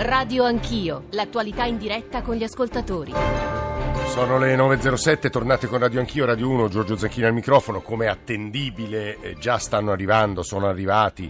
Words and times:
Radio 0.00 0.44
Anch'io, 0.44 1.06
l'attualità 1.10 1.64
in 1.64 1.76
diretta 1.76 2.22
con 2.22 2.36
gli 2.36 2.44
ascoltatori. 2.44 3.12
Sono 4.06 4.38
le 4.38 4.54
9.07, 4.54 5.28
tornate 5.28 5.66
con 5.66 5.80
Radio 5.80 5.98
Anch'io, 5.98 6.24
Radio 6.24 6.48
1, 6.50 6.68
Giorgio 6.68 6.96
Zanchini 6.96 7.26
al 7.26 7.32
microfono, 7.32 7.80
come 7.80 8.06
attendibile 8.06 9.18
eh, 9.20 9.34
già 9.40 9.58
stanno 9.58 9.90
arrivando, 9.90 10.44
sono 10.44 10.68
arrivati 10.68 11.28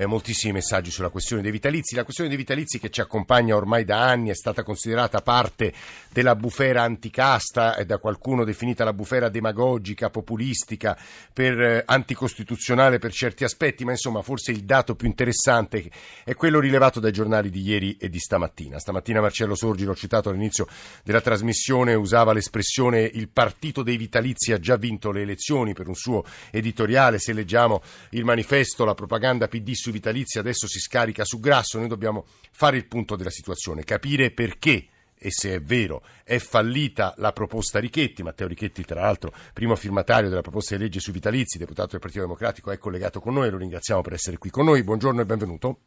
eh, 0.00 0.06
moltissimi 0.06 0.54
messaggi 0.54 0.90
sulla 0.90 1.10
questione 1.10 1.42
dei 1.42 1.50
vitalizi. 1.50 1.94
La 1.94 2.04
questione 2.04 2.30
dei 2.30 2.38
vitalizi 2.38 2.78
che 2.78 2.88
ci 2.88 3.02
accompagna 3.02 3.54
ormai 3.54 3.84
da 3.84 4.08
anni 4.08 4.30
è 4.30 4.34
stata 4.34 4.62
considerata 4.62 5.20
parte 5.20 5.74
della 6.10 6.34
bufera 6.34 6.82
anticasta 6.82 7.76
e 7.76 7.84
da 7.84 7.98
qualcuno 7.98 8.44
definita 8.44 8.82
la 8.82 8.94
bufera 8.94 9.28
demagogica, 9.28 10.08
populistica, 10.08 10.96
per, 11.30 11.60
eh, 11.60 11.82
anticostituzionale 11.84 12.98
per 12.98 13.12
certi 13.12 13.44
aspetti, 13.44 13.84
ma 13.84 13.90
insomma 13.90 14.22
forse 14.22 14.52
il 14.52 14.64
dato 14.64 14.94
più 14.94 15.06
interessante 15.06 15.90
è 16.24 16.34
quello 16.34 16.60
rilevato 16.60 16.98
dai 16.98 17.12
giornali 17.12 17.50
di 17.50 17.60
ieri 17.60 17.98
e 17.98 18.08
di 18.08 18.18
stamattina. 18.18 18.78
Stamattina 18.78 19.20
Marcello 19.20 19.54
Sorgi, 19.54 19.84
l'ho 19.84 19.94
citato 19.94 20.30
all'inizio 20.30 20.66
della 21.04 21.20
trasmissione, 21.20 21.92
usava 21.92 22.32
l'espressione 22.32 23.02
il 23.02 23.28
partito 23.28 23.82
dei 23.82 23.98
vitalizi 23.98 24.52
ha 24.52 24.58
già 24.58 24.76
vinto 24.76 25.10
le 25.10 25.20
elezioni 25.20 25.74
per 25.74 25.88
un 25.88 25.94
suo 25.94 26.24
editoriale. 26.50 27.18
Se 27.18 27.34
leggiamo 27.34 27.82
il 28.10 28.24
manifesto, 28.24 28.86
la 28.86 28.94
propaganda 28.94 29.46
PD 29.46 29.72
su 29.72 29.89
vitalizi 29.90 30.38
adesso 30.38 30.66
si 30.66 30.78
scarica 30.78 31.24
su 31.24 31.40
grasso, 31.40 31.78
noi 31.78 31.88
dobbiamo 31.88 32.26
fare 32.50 32.76
il 32.76 32.86
punto 32.86 33.16
della 33.16 33.30
situazione, 33.30 33.84
capire 33.84 34.30
perché 34.30 34.86
e 35.22 35.30
se 35.30 35.54
è 35.54 35.60
vero 35.60 36.02
è 36.24 36.38
fallita 36.38 37.12
la 37.18 37.32
proposta 37.32 37.78
Richetti, 37.78 38.22
Matteo 38.22 38.46
Richetti 38.46 38.84
tra 38.84 39.02
l'altro 39.02 39.32
primo 39.52 39.76
firmatario 39.76 40.30
della 40.30 40.40
proposta 40.40 40.76
di 40.76 40.82
legge 40.82 40.98
sui 40.98 41.12
vitalizi, 41.12 41.58
deputato 41.58 41.90
del 41.90 42.00
Partito 42.00 42.22
Democratico, 42.22 42.70
è 42.70 42.78
collegato 42.78 43.20
con 43.20 43.34
noi, 43.34 43.50
lo 43.50 43.58
ringraziamo 43.58 44.00
per 44.00 44.14
essere 44.14 44.38
qui 44.38 44.48
con 44.48 44.64
noi, 44.64 44.82
buongiorno 44.82 45.20
e 45.20 45.26
benvenuto. 45.26 45.80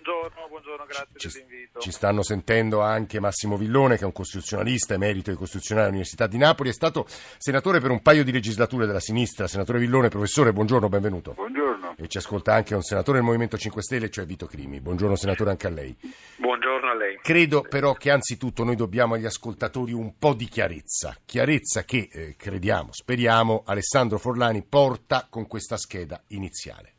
Buongiorno, 0.00 0.48
buongiorno, 0.48 0.57
grazie 0.88 1.18
ci, 1.18 1.28
dell'invito. 1.28 1.78
Ci 1.80 1.90
stanno 1.92 2.22
sentendo 2.22 2.80
anche 2.80 3.20
Massimo 3.20 3.56
Villone, 3.56 3.96
che 3.96 4.02
è 4.02 4.06
un 4.06 4.12
costituzionalista 4.12 4.94
emerito 4.94 5.30
di 5.30 5.36
Costituzionale 5.36 5.86
all'Università 5.86 6.26
di 6.26 6.38
Napoli, 6.38 6.70
è 6.70 6.72
stato 6.72 7.06
senatore 7.36 7.80
per 7.80 7.90
un 7.90 8.02
paio 8.02 8.24
di 8.24 8.32
legislature 8.32 8.86
della 8.86 9.00
sinistra. 9.00 9.46
Senatore 9.46 9.78
Villone, 9.78 10.08
professore, 10.08 10.52
buongiorno, 10.52 10.88
benvenuto. 10.88 11.32
Buongiorno. 11.32 11.94
E 11.96 12.08
ci 12.08 12.18
ascolta 12.18 12.54
anche 12.54 12.74
un 12.74 12.82
senatore 12.82 13.18
del 13.18 13.26
Movimento 13.26 13.58
5 13.58 13.82
Stelle, 13.82 14.10
cioè 14.10 14.24
Vito 14.24 14.46
Crimi. 14.46 14.80
Buongiorno 14.80 15.16
senatore 15.16 15.50
anche 15.50 15.66
a 15.66 15.70
lei. 15.70 15.96
Buongiorno 16.36 16.90
a 16.90 16.94
lei. 16.94 17.18
Credo 17.20 17.62
però 17.62 17.94
che 17.94 18.10
anzitutto 18.10 18.64
noi 18.64 18.76
dobbiamo 18.76 19.14
agli 19.14 19.26
ascoltatori 19.26 19.92
un 19.92 20.16
po' 20.18 20.34
di 20.34 20.46
chiarezza, 20.46 21.16
chiarezza 21.24 21.84
che 21.84 22.08
eh, 22.10 22.34
crediamo, 22.36 22.90
speriamo, 22.92 23.62
Alessandro 23.66 24.18
Forlani 24.18 24.62
porta 24.62 25.26
con 25.28 25.46
questa 25.46 25.76
scheda 25.76 26.22
iniziale. 26.28 26.97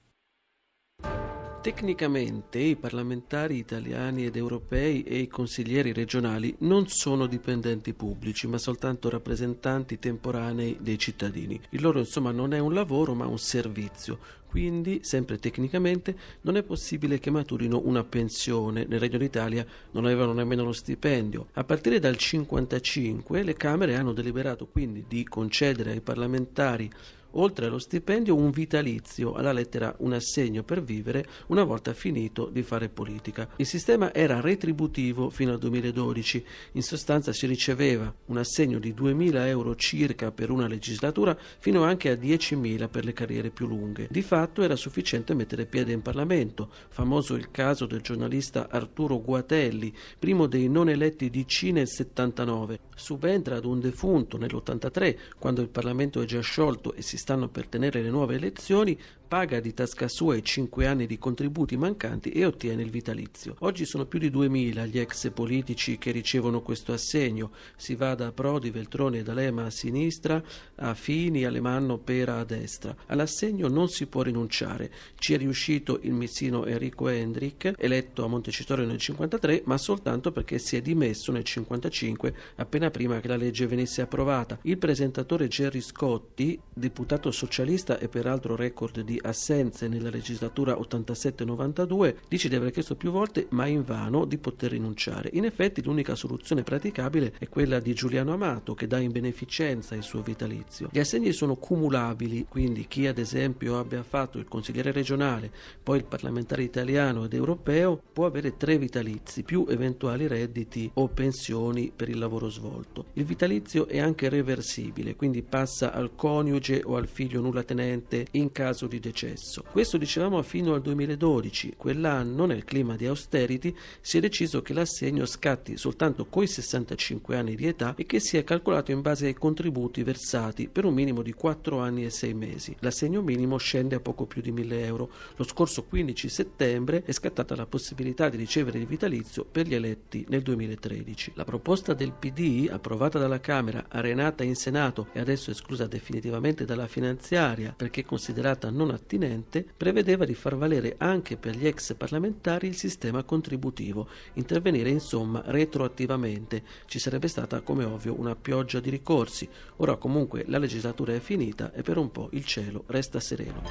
Tecnicamente 1.61 2.57
i 2.57 2.77
parlamentari 2.77 3.57
italiani 3.57 4.25
ed 4.25 4.37
europei 4.37 5.03
e 5.03 5.17
i 5.17 5.27
consiglieri 5.27 5.91
regionali 5.91 6.55
non 6.59 6.87
sono 6.87 7.27
dipendenti 7.27 7.93
pubblici, 7.93 8.47
ma 8.47 8.57
soltanto 8.57 9.09
rappresentanti 9.09 9.99
temporanei 9.99 10.77
dei 10.79 10.97
cittadini. 10.97 11.59
Il 11.71 11.81
loro 11.81 11.99
insomma 11.99 12.31
non 12.31 12.53
è 12.53 12.59
un 12.59 12.73
lavoro, 12.73 13.13
ma 13.13 13.27
un 13.27 13.37
servizio. 13.37 14.19
Quindi, 14.47 15.01
sempre 15.03 15.37
tecnicamente, 15.37 16.17
non 16.41 16.55
è 16.55 16.63
possibile 16.63 17.19
che 17.19 17.29
maturino 17.29 17.81
una 17.83 18.05
pensione. 18.05 18.85
Nel 18.87 19.01
Regno 19.01 19.17
d'Italia 19.17 19.65
non 19.91 20.05
avevano 20.05 20.31
nemmeno 20.31 20.63
lo 20.63 20.71
stipendio. 20.71 21.49
A 21.53 21.65
partire 21.65 21.99
dal 21.99 22.15
1955 22.17 23.43
le 23.43 23.53
Camere 23.53 23.95
hanno 23.95 24.13
deliberato 24.13 24.65
quindi 24.65 25.03
di 25.09 25.25
concedere 25.25 25.91
ai 25.91 26.01
parlamentari 26.01 26.89
oltre 27.31 27.67
allo 27.67 27.79
stipendio 27.79 28.35
un 28.35 28.49
vitalizio, 28.49 29.33
alla 29.33 29.51
lettera 29.51 29.93
un 29.99 30.13
assegno 30.13 30.63
per 30.63 30.83
vivere 30.83 31.25
una 31.47 31.63
volta 31.63 31.93
finito 31.93 32.49
di 32.51 32.63
fare 32.63 32.89
politica. 32.89 33.49
Il 33.57 33.65
sistema 33.65 34.13
era 34.13 34.41
retributivo 34.41 35.29
fino 35.29 35.51
al 35.51 35.59
2012, 35.59 36.45
in 36.73 36.83
sostanza 36.83 37.33
si 37.33 37.45
riceveva 37.45 38.13
un 38.25 38.37
assegno 38.37 38.79
di 38.79 38.93
2.000 38.93 39.47
euro 39.47 39.75
circa 39.75 40.31
per 40.31 40.49
una 40.49 40.67
legislatura 40.67 41.37
fino 41.59 41.83
anche 41.83 42.09
a 42.09 42.15
10.000 42.15 42.89
per 42.89 43.05
le 43.05 43.13
carriere 43.13 43.49
più 43.49 43.67
lunghe. 43.67 44.07
Di 44.09 44.21
fatto 44.21 44.63
era 44.63 44.75
sufficiente 44.75 45.33
mettere 45.33 45.65
piede 45.65 45.91
in 45.91 46.01
Parlamento, 46.01 46.71
famoso 46.89 47.35
il 47.35 47.51
caso 47.51 47.85
del 47.85 48.01
giornalista 48.01 48.69
Arturo 48.69 49.21
Guatelli, 49.21 49.93
primo 50.17 50.47
dei 50.47 50.69
non 50.69 50.89
eletti 50.89 51.29
DC 51.29 51.63
nel 51.71 51.87
79, 51.87 52.79
subentra 52.95 53.57
ad 53.57 53.65
un 53.65 53.79
defunto 53.79 54.37
nell'83 54.37 55.17
quando 55.37 55.61
il 55.61 55.69
Parlamento 55.69 56.21
è 56.21 56.25
già 56.25 56.41
sciolto 56.41 56.93
e 56.93 57.01
si 57.01 57.17
stanno 57.19 57.49
per 57.49 57.67
tenere 57.67 58.01
le 58.01 58.09
nuove 58.09 58.35
elezioni, 58.35 58.99
paga 59.29 59.59
di 59.59 59.75
tasca 59.75 60.07
sua 60.07 60.35
i 60.35 60.43
5 60.43 60.87
anni 60.87 61.05
di 61.05 61.19
contributi 61.19 61.77
mancanti 61.77 62.31
e 62.31 62.45
ottiene 62.45 62.81
il 62.81 62.89
vitalizio. 62.89 63.57
Oggi 63.59 63.85
sono 63.85 64.07
più 64.07 64.17
di 64.17 64.31
2000 64.31 64.87
gli 64.87 64.97
ex 64.97 65.29
politici 65.29 65.99
che 65.99 66.09
ricevono 66.09 66.63
questo 66.63 66.93
assegno. 66.93 67.51
Si 67.75 67.93
va 67.93 68.15
da 68.15 68.31
Prodi, 68.31 68.71
Veltroni 68.71 69.19
e 69.19 69.23
D'Alema 69.23 69.65
a 69.65 69.69
sinistra, 69.69 70.41
a 70.77 70.95
Fini, 70.95 71.45
Alemanno, 71.45 71.99
Pera 71.99 72.39
a 72.39 72.43
destra. 72.43 72.95
All'assegno 73.05 73.67
non 73.67 73.87
si 73.87 74.07
può 74.07 74.23
rinunciare. 74.23 74.91
Ci 75.19 75.35
è 75.35 75.37
riuscito 75.37 75.99
il 76.01 76.13
missino 76.13 76.65
Enrico 76.65 77.07
Hendrick, 77.07 77.75
eletto 77.77 78.23
a 78.23 78.27
Montecitorio 78.27 78.87
nel 78.87 78.97
53, 78.97 79.61
ma 79.65 79.77
soltanto 79.77 80.31
perché 80.31 80.57
si 80.57 80.75
è 80.75 80.81
dimesso 80.81 81.31
nel 81.31 81.43
55, 81.43 82.33
appena 82.55 82.89
prima 82.89 83.19
che 83.19 83.27
la 83.27 83.37
legge 83.37 83.67
venisse 83.67 84.01
approvata. 84.01 84.57
Il 84.63 84.79
presentatore 84.79 85.47
Gerry 85.47 85.81
Scotti, 85.81 86.59
deputato 86.73 87.29
socialista 87.29 87.99
e 87.99 88.07
peraltro 88.07 88.55
record 88.55 89.01
di 89.01 89.17
assenze 89.21 89.87
nella 89.87 90.09
legislatura 90.09 90.77
87-92, 90.77 92.15
dice 92.27 92.49
di 92.49 92.55
aver 92.55 92.71
chiesto 92.71 92.95
più 92.95 93.11
volte, 93.11 93.47
ma 93.49 93.65
invano, 93.65 94.25
di 94.25 94.37
poter 94.37 94.71
rinunciare. 94.71 95.29
In 95.33 95.45
effetti 95.45 95.83
l'unica 95.83 96.15
soluzione 96.15 96.63
praticabile 96.63 97.33
è 97.37 97.47
quella 97.47 97.79
di 97.79 97.93
Giuliano 97.93 98.33
Amato, 98.33 98.73
che 98.73 98.87
dà 98.87 98.99
in 98.99 99.11
beneficenza 99.11 99.95
il 99.95 100.03
suo 100.03 100.21
vitalizio. 100.21 100.89
Gli 100.91 100.99
assegni 100.99 101.31
sono 101.31 101.55
cumulabili, 101.55 102.45
quindi 102.47 102.87
chi 102.87 103.07
ad 103.07 103.17
esempio 103.17 103.77
abbia 103.77 104.03
fatto 104.03 104.37
il 104.37 104.47
consigliere 104.47 104.91
regionale, 104.91 105.51
poi 105.81 105.97
il 105.97 106.05
parlamentare 106.05 106.63
italiano 106.63 107.25
ed 107.25 107.33
europeo, 107.33 108.01
può 108.11 108.25
avere 108.25 108.57
tre 108.57 108.77
vitalizi, 108.77 109.43
più 109.43 109.65
eventuali 109.69 110.27
redditi 110.27 110.89
o 110.95 111.07
pensioni 111.07 111.91
per 111.95 112.09
il 112.09 112.17
lavoro 112.17 112.49
svolto. 112.49 113.05
Il 113.13 113.25
vitalizio 113.25 113.87
è 113.87 113.99
anche 113.99 114.29
reversibile, 114.29 115.15
quindi 115.15 115.41
passa 115.41 115.91
al 115.93 116.15
coniuge 116.15 116.81
o 116.83 116.95
al 116.95 117.07
figlio 117.07 117.41
nulla 117.41 117.63
tenente 117.63 118.27
in 118.31 118.51
caso 118.51 118.87
di 118.87 118.99
decesso. 119.09 119.63
Questo 119.69 119.97
dicevamo 119.97 120.41
fino 120.43 120.73
al 120.73 120.81
2012. 120.81 121.73
Quell'anno, 121.75 122.45
nel 122.45 122.63
clima 122.63 122.95
di 122.95 123.07
austerity, 123.07 123.75
si 124.01 124.17
è 124.17 124.19
deciso 124.19 124.61
che 124.61 124.73
l'assegno 124.73 125.25
scatti 125.25 125.77
soltanto 125.77 126.25
coi 126.27 126.47
65 126.47 127.35
anni 127.35 127.55
di 127.55 127.67
età 127.67 127.95
e 127.95 128.05
che 128.05 128.19
sia 128.19 128.43
calcolato 128.43 128.91
in 128.91 129.01
base 129.01 129.25
ai 129.25 129.33
contributi 129.33 130.03
versati 130.03 130.67
per 130.67 130.85
un 130.85 130.93
minimo 130.93 131.21
di 131.21 131.33
4 131.33 131.79
anni 131.79 132.05
e 132.05 132.09
6 132.09 132.33
mesi. 132.33 132.75
L'assegno 132.79 133.21
minimo 133.21 133.57
scende 133.57 133.95
a 133.95 133.99
poco 133.99 134.25
più 134.25 134.41
di 134.41 134.51
1000 134.51 134.85
euro. 134.85 135.09
Lo 135.35 135.43
scorso 135.43 135.83
15 135.83 136.29
settembre 136.29 137.03
è 137.03 137.11
scattata 137.11 137.55
la 137.55 137.65
possibilità 137.65 138.29
di 138.29 138.37
ricevere 138.37 138.77
il 138.77 138.85
vitalizio 138.85 139.45
per 139.45 139.67
gli 139.67 139.73
eletti 139.73 140.25
nel 140.29 140.41
2013. 140.41 141.33
La 141.35 141.45
proposta 141.45 141.93
del 141.93 142.13
PD, 142.13 142.67
approvata 142.69 143.17
dalla 143.17 143.39
Camera, 143.39 143.85
arenata 143.89 144.43
in 144.43 144.55
Senato 144.55 145.07
e 145.13 145.19
adesso 145.19 145.51
esclusa 145.51 145.87
definitivamente 145.87 146.65
dalla 146.65 146.87
finanziaria 146.87 147.73
perché 147.75 148.05
considerata 148.05 148.69
non 148.69 148.91
attinente, 148.99 149.65
prevedeva 149.75 150.25
di 150.25 150.33
far 150.33 150.55
valere 150.55 150.95
anche 150.97 151.37
per 151.37 151.55
gli 151.55 151.65
ex 151.65 151.95
parlamentari 151.95 152.67
il 152.67 152.75
sistema 152.75 153.23
contributivo, 153.23 154.07
intervenire 154.33 154.89
insomma 154.89 155.41
retroattivamente. 155.45 156.63
Ci 156.85 156.99
sarebbe 156.99 157.27
stata, 157.27 157.61
come 157.61 157.83
ovvio, 157.83 158.19
una 158.19 158.35
pioggia 158.35 158.79
di 158.79 158.89
ricorsi. 158.89 159.49
Ora 159.77 159.95
comunque 159.95 160.43
la 160.47 160.57
legislatura 160.57 161.13
è 161.13 161.19
finita 161.19 161.71
e 161.73 161.81
per 161.81 161.97
un 161.97 162.11
po' 162.11 162.29
il 162.33 162.45
cielo 162.45 162.83
resta 162.87 163.19
sereno. 163.19 163.61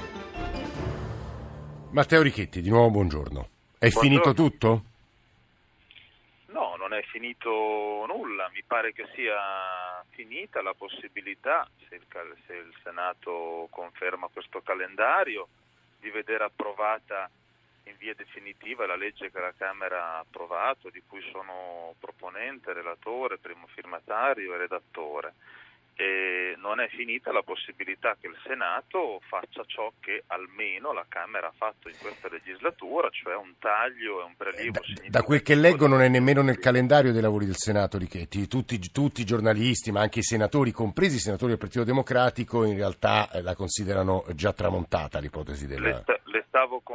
Matteo 1.91 2.23
Richetti, 2.23 2.61
di 2.61 2.69
nuovo 2.69 2.91
buongiorno. 2.91 3.49
È 3.79 3.89
Buongiorno. 3.89 4.01
finito 4.01 4.35
tutto? 4.35 4.83
No, 6.47 6.75
non 6.77 6.93
è 6.93 7.03
finito 7.11 7.49
nulla, 8.07 8.51
mi 8.53 8.63
pare 8.67 8.93
che 8.93 9.07
sia 9.15 9.37
finita 10.19 10.61
la 10.63 10.75
possibilità, 10.75 11.69
se 11.89 11.95
il, 11.95 12.05
se 12.45 12.55
il 12.55 12.75
Senato 12.83 13.69
conferma 13.71 14.27
questo 14.33 14.61
calendario, 14.63 15.47
di 16.01 16.11
vedere 16.11 16.43
approvata 16.43 17.31
in 17.85 17.95
via 17.99 18.15
definitiva 18.15 18.85
la 18.85 18.97
legge 18.97 19.31
che 19.31 19.39
la 19.39 19.55
Camera 19.57 20.15
ha 20.15 20.19
approvato, 20.19 20.91
di 20.91 21.01
cui 21.07 21.23
sono 21.31 21.95
proponente, 22.01 22.73
relatore, 22.73 23.39
primo 23.39 23.69
firmatario 23.69 24.55
e 24.55 24.59
redattore. 24.59 25.35
E 26.01 26.55
non 26.59 26.79
è 26.79 26.87
finita 26.91 27.33
la 27.33 27.43
possibilità 27.43 28.17
che 28.21 28.29
il 28.29 28.37
Senato 28.47 29.21
faccia 29.29 29.65
ciò 29.67 29.93
che 29.99 30.23
almeno 30.29 30.93
la 30.93 31.05
Camera 31.09 31.49
ha 31.49 31.53
fatto 31.57 31.89
in 31.89 31.97
questa 31.99 32.29
legislatura, 32.31 33.09
cioè 33.11 33.35
un 33.35 33.55
taglio 33.59 34.21
e 34.21 34.25
un 34.25 34.37
prelievo 34.37 34.71
Da, 34.71 34.81
significativo. 34.83 35.11
da 35.19 35.23
quel 35.25 35.43
che 35.43 35.55
leggo 35.57 35.89
non 35.89 36.01
è 36.03 36.07
nemmeno 36.09 36.43
nel 36.43 36.61
calendario 36.61 37.11
dei 37.11 37.21
lavori 37.21 37.47
del 37.47 37.57
Senato, 37.57 37.99
Richetti. 37.99 38.47
Tutti, 38.47 38.79
tutti 38.93 39.23
i 39.23 39.25
giornalisti, 39.25 39.91
ma 39.91 40.01
anche 40.03 40.21
i 40.21 40.23
senatori, 40.23 40.71
compresi 40.71 41.17
i 41.17 41.19
senatori 41.19 41.51
del 41.51 41.59
Partito 41.59 41.83
Democratico, 41.83 42.65
in 42.65 42.77
realtà 42.77 43.29
eh, 43.33 43.43
la 43.43 43.57
considerano 43.57 44.25
già 44.37 44.53
tramontata 44.53 45.19
l'ipotesi 45.19 45.67
Le, 45.67 45.75
del... 45.81 46.01
sta- 46.03 46.13
le 46.13 46.18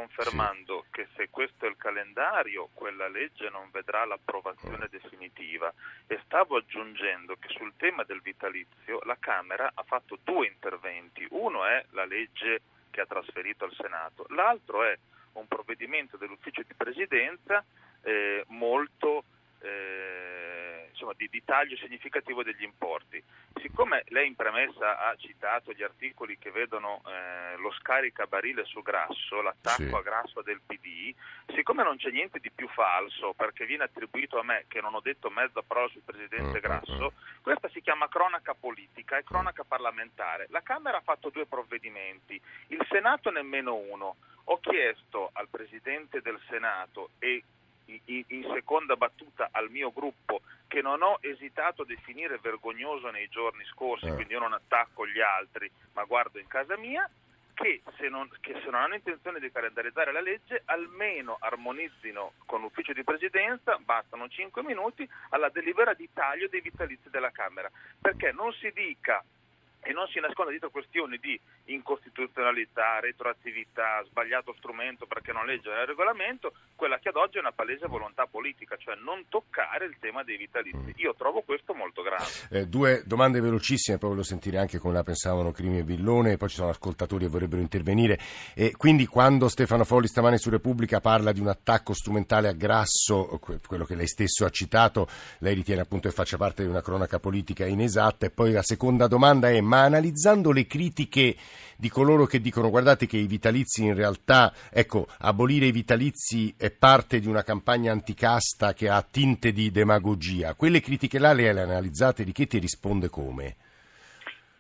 confermando 0.04 0.84
sì. 0.84 0.88
che 0.92 1.08
se 1.16 1.30
questo 1.30 1.66
è 1.66 1.70
il 1.70 1.78
calendario, 1.78 2.70
quella 2.74 3.08
legge 3.08 3.50
non 3.50 3.70
vedrà 3.72 4.06
l'approvazione 4.06 4.88
definitiva 4.90 5.74
e 6.08 6.20
stavo 6.26 6.58
aggiungendo 6.58 7.36
che 7.40 7.48
sul 7.50 7.74
tema 7.78 8.04
del 8.04 8.22
vitalizio 8.22 9.00
la 9.04 9.18
Camera 9.20 9.72
ha 9.74 9.84
fatto 9.84 10.18
due 10.24 10.48
interventi. 10.48 11.26
Uno 11.30 11.66
è 11.66 11.86
la 11.92 12.06
legge 12.06 12.62
che 12.92 13.02
ha 13.02 13.06
trasferito 13.06 13.66
al 13.66 13.74
Senato, 13.76 14.26
l'altro 14.30 14.84
è 14.84 14.98
un 15.34 15.48
provvedimento 15.48 16.18
dell'ufficio 16.18 16.62
di 16.62 16.74
presidenza 16.76 17.64
eh, 18.04 18.44
molto 18.50 19.24
eh, 19.64 20.88
insomma, 20.90 21.14
di, 21.16 21.28
di, 21.30 21.44
taglio 21.44 21.76
significativo 21.78 22.44
degli 22.44 22.64
importi. 22.64 23.22
Siccome 23.62 24.04
lei 24.08 24.28
in 24.28 24.36
premessa 24.36 25.00
ha 25.00 25.16
citato 25.16 25.72
gli 25.72 25.84
articoli 25.84 26.38
che 26.38 26.52
vedono 26.52 27.02
eh, 27.08 27.58
lo 27.58 27.72
scaricabarile 27.72 28.66
su 28.66 28.82
grasso, 28.82 29.42
l'attacco 29.42 29.84
sì. 29.84 29.94
a 29.94 30.02
grasso 30.02 30.42
del 30.42 30.62
PD, 30.66 31.14
siccome 31.54 31.84
non 31.84 31.98
c'è 31.98 32.10
niente 32.10 32.40
di 32.40 32.52
più 32.52 32.68
falso 32.70 33.34
perché 33.34 33.66
viene 33.66 33.84
attribuito 33.84 34.40
a 34.40 34.44
me 34.44 34.66
che 34.68 34.82
non 34.82 34.94
ho 34.96 35.02
detto 35.02 35.30
mezza 35.30 35.62
parola 35.62 35.90
sul 35.90 36.02
presidente 36.04 36.60
mm, 36.60 36.62
Grasso, 36.62 36.94
mm, 36.94 37.04
mm. 37.04 37.42
questa 37.42 37.70
si 37.70 37.82
chiama 37.82 38.10
cronaca 38.10 38.54
politica 38.54 39.18
e 39.18 39.24
cronaca 39.24 39.64
parlamentare. 39.64 40.48
La 40.50 40.62
Camera 40.62 40.98
ha 40.98 41.02
fatto 41.02 41.30
due 41.30 41.46
provvedimenti, 41.46 42.40
il 42.68 42.86
Senato 42.90 43.32
nemmeno 43.32 43.76
uno. 43.76 44.16
Ho 44.48 44.60
chiesto 44.60 45.30
al 45.32 45.48
Presidente 45.48 46.20
del 46.22 46.38
Senato 46.50 47.12
e 47.18 47.42
in 47.86 48.50
seconda 48.54 48.96
battuta 48.96 49.50
al 49.52 49.70
mio 49.70 49.92
gruppo 49.92 50.42
che 50.68 50.82
non 50.82 51.02
ho 51.02 51.18
esitato 51.22 51.84
a 51.84 51.86
definire 51.86 52.40
vergognoso 52.42 53.10
nei 53.10 53.28
giorni 53.30 53.64
scorsi, 53.66 54.08
eh. 54.08 54.14
quindi 54.14 54.34
io 54.34 54.40
non 54.40 54.54
attacco 54.54 55.06
gli 55.06 55.22
altri 55.22 55.70
ma 55.94 56.04
guardo 56.04 56.40
in 56.40 56.48
casa 56.48 56.78
mia, 56.78 57.10
che 57.54 57.82
se, 57.98 58.10
non, 58.10 58.28
che 58.42 58.54
se 58.64 58.70
non 58.70 58.82
hanno 58.82 58.96
intenzione 58.96 59.40
di 59.40 59.52
calendarizzare 59.52 60.12
la 60.12 60.22
legge 60.22 60.64
almeno 60.66 61.38
armonizzino 61.40 62.34
con 62.46 62.62
l'ufficio 62.62 62.94
di 62.94 63.04
presidenza, 63.04 63.78
bastano 63.78 64.28
5 64.28 64.64
minuti, 64.64 65.08
alla 65.30 65.50
delibera 65.50 65.94
di 65.94 66.10
taglio 66.12 66.48
dei 66.48 66.62
vitalizi 66.62 67.10
della 67.10 67.32
Camera, 67.32 67.70
perché 68.02 68.32
non 68.32 68.52
si 68.54 68.72
dica 68.74 69.24
e 69.84 69.92
non 69.92 70.08
si 70.08 70.20
nasconde 70.20 70.52
dietro 70.52 70.70
questioni 70.70 71.18
di 71.18 71.40
incostituzionalità, 71.66 73.00
retroattività, 73.00 74.04
sbagliato 74.06 74.56
strumento 74.58 75.06
perché 75.06 75.32
non 75.32 75.46
legge 75.46 75.70
il 75.70 75.86
regolamento, 75.86 76.54
quella 76.76 77.00
che 77.00 77.10
ad 77.10 77.18
oggi 77.18 77.38
è 77.38 77.40
una 77.40 77.52
palese 77.52 77.88
volontà 77.88 78.26
politica, 78.26 78.78
cioè 78.78 78.96
non 78.96 79.26
toccare 79.30 79.86
il 79.86 79.98
tema 80.00 80.24
dei 80.24 80.38
vitalizi. 80.38 80.94
Io 80.98 81.14
trovo 81.16 81.42
questo 81.42 81.74
molto 81.74 82.02
grave. 82.02 82.24
Eh, 82.50 82.68
due 82.68 83.04
domande 83.06 83.42
velocissime, 83.42 83.98
poi 83.98 84.12
voglio 84.12 84.24
sentire 84.24 84.58
anche 84.58 84.80
come 84.80 84.94
la 84.94 85.04
pensavano 85.04 85.52
Crimi 85.52 85.80
e 85.80 85.84
Villone, 85.84 86.38
poi 86.38 86.50
ci 86.50 86.56
sono 86.56 86.70
ascoltatori 86.70 87.26
che 87.26 87.32
vorrebbero 87.32 87.62
intervenire. 87.62 88.18
E 88.56 88.74
quindi 88.76 89.06
quando 89.06 89.50
Stefano 89.50 89.84
Folli 89.84 90.08
stamane 90.08 90.38
su 90.38 90.50
Repubblica 90.50 91.02
parla 91.02 91.32
di 91.32 91.40
un 91.40 91.48
attacco 91.48 91.94
strumentale 91.94 92.48
a 92.48 92.54
Grasso, 92.54 93.40
quello 93.66 93.86
che 93.86 93.96
lei 93.96 94.08
stesso 94.08 94.46
ha 94.46 94.50
citato, 94.50 95.08
lei 95.40 95.56
ritiene 95.56 95.82
appunto 95.82 96.08
che 96.08 96.16
faccia 96.16 96.38
parte 96.38 96.64
di 96.64 96.70
una 96.70 96.82
cronaca 96.82 97.20
politica 97.20 97.66
inesatta. 97.66 98.26
E 98.26 98.30
poi 98.30 98.52
la 98.54 98.64
seconda 98.64 99.08
domanda 99.08 99.50
è 99.50 99.62
ma 99.74 99.82
analizzando 99.82 100.52
le 100.52 100.68
critiche 100.68 101.36
di 101.76 101.90
coloro 101.90 102.28
che 102.28 102.40
dicono 102.40 102.70
guardate 102.70 103.08
che 103.08 103.18
i 103.18 103.26
vitalizi 103.26 103.84
in 103.84 103.96
realtà, 103.96 104.54
ecco, 104.70 105.08
abolire 105.18 105.66
i 105.66 105.72
vitalizi 105.72 106.54
è 106.56 106.70
parte 106.70 107.20
di 107.20 107.28
una 107.28 107.42
campagna 107.42 107.92
anticasta 107.92 108.74
che 108.74 108.88
ha 108.88 109.02
tinte 109.02 109.52
di 109.52 109.72
demagogia, 109.72 110.54
quelle 110.54 110.80
critiche 110.80 111.18
là 111.18 111.34
le 111.34 111.50
ha 111.50 111.60
analizzate, 111.60 112.22
Richetti 112.22 112.60
risponde 112.60 113.10
come? 113.10 113.56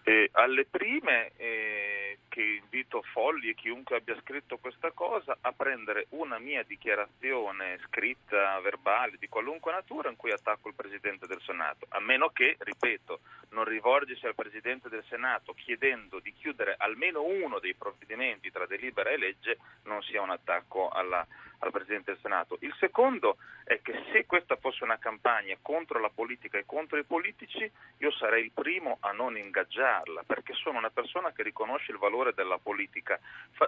Eh, 0.06 0.30
alle 0.34 0.66
prime 0.66 1.32
eh, 1.38 2.18
che 2.28 2.60
invito 2.62 3.02
Folli 3.14 3.50
e 3.50 3.56
chiunque 3.56 3.96
abbia 3.96 4.20
scritto 4.20 4.58
questa 4.58 4.92
cosa 4.92 5.38
a 5.40 5.54
prendere 5.54 6.08
una 6.10 6.40
mia 6.40 6.62
dichiarazione 6.64 7.80
scritta, 7.88 8.60
verbale, 8.60 9.16
di 9.18 9.30
qualunque 9.30 9.72
natura 9.72 10.10
in 10.10 10.18
cui 10.18 10.32
attacco 10.32 10.68
il 10.68 10.74
Presidente 10.74 11.26
del 11.26 11.40
Senato, 11.46 11.86
a 11.90 12.02
meno 12.02 12.30
che, 12.30 12.58
ripeto, 12.60 13.20
non 13.52 13.64
rivolgersi 13.64 14.26
al 14.26 14.36
Presidente 14.36 14.90
del 14.90 15.06
Senato 15.08 15.54
chiedendo 15.54 16.20
di 16.20 16.34
chiudere 16.34 16.76
almeno 16.78 17.24
uno 17.24 17.60
dei 17.60 17.76
provvedimenti 17.76 18.52
tra 18.52 18.66
delibera 18.66 19.10
e 19.10 19.18
legge 19.18 19.58
non 19.84 20.02
sia 20.02 20.22
un 20.22 20.32
attacco 20.32 20.90
alla, 20.90 21.26
al 21.63 21.71
Presidente 21.71 22.12
del 22.12 22.21
Senato. 22.21 22.57
Il 22.60 22.74
secondo 22.80 23.38
è 23.63 23.81
che 23.81 24.04
se 24.12 24.25
questa 24.25 24.57
fosse 24.57 24.83
una 24.83 24.98
campagna 25.00 25.56
contro 25.62 26.00
la 26.00 26.10
politica 26.10 26.57
e 26.57 26.65
contro 26.65 26.98
i 26.98 27.04
politici, 27.04 27.69
io 27.98 28.12
sarei 28.12 28.44
il 28.44 28.51
primo 28.51 28.98
a 29.00 29.12
non 29.12 29.38
ingaggiarla, 29.38 30.24
perché 30.25 30.54
sono 30.54 30.77
una 30.77 30.89
persona 30.89 31.31
che 31.31 31.44
riconosce 31.44 31.92
il 31.92 31.98
valore 31.98 32.33
della 32.33 32.57
politica. 32.57 33.19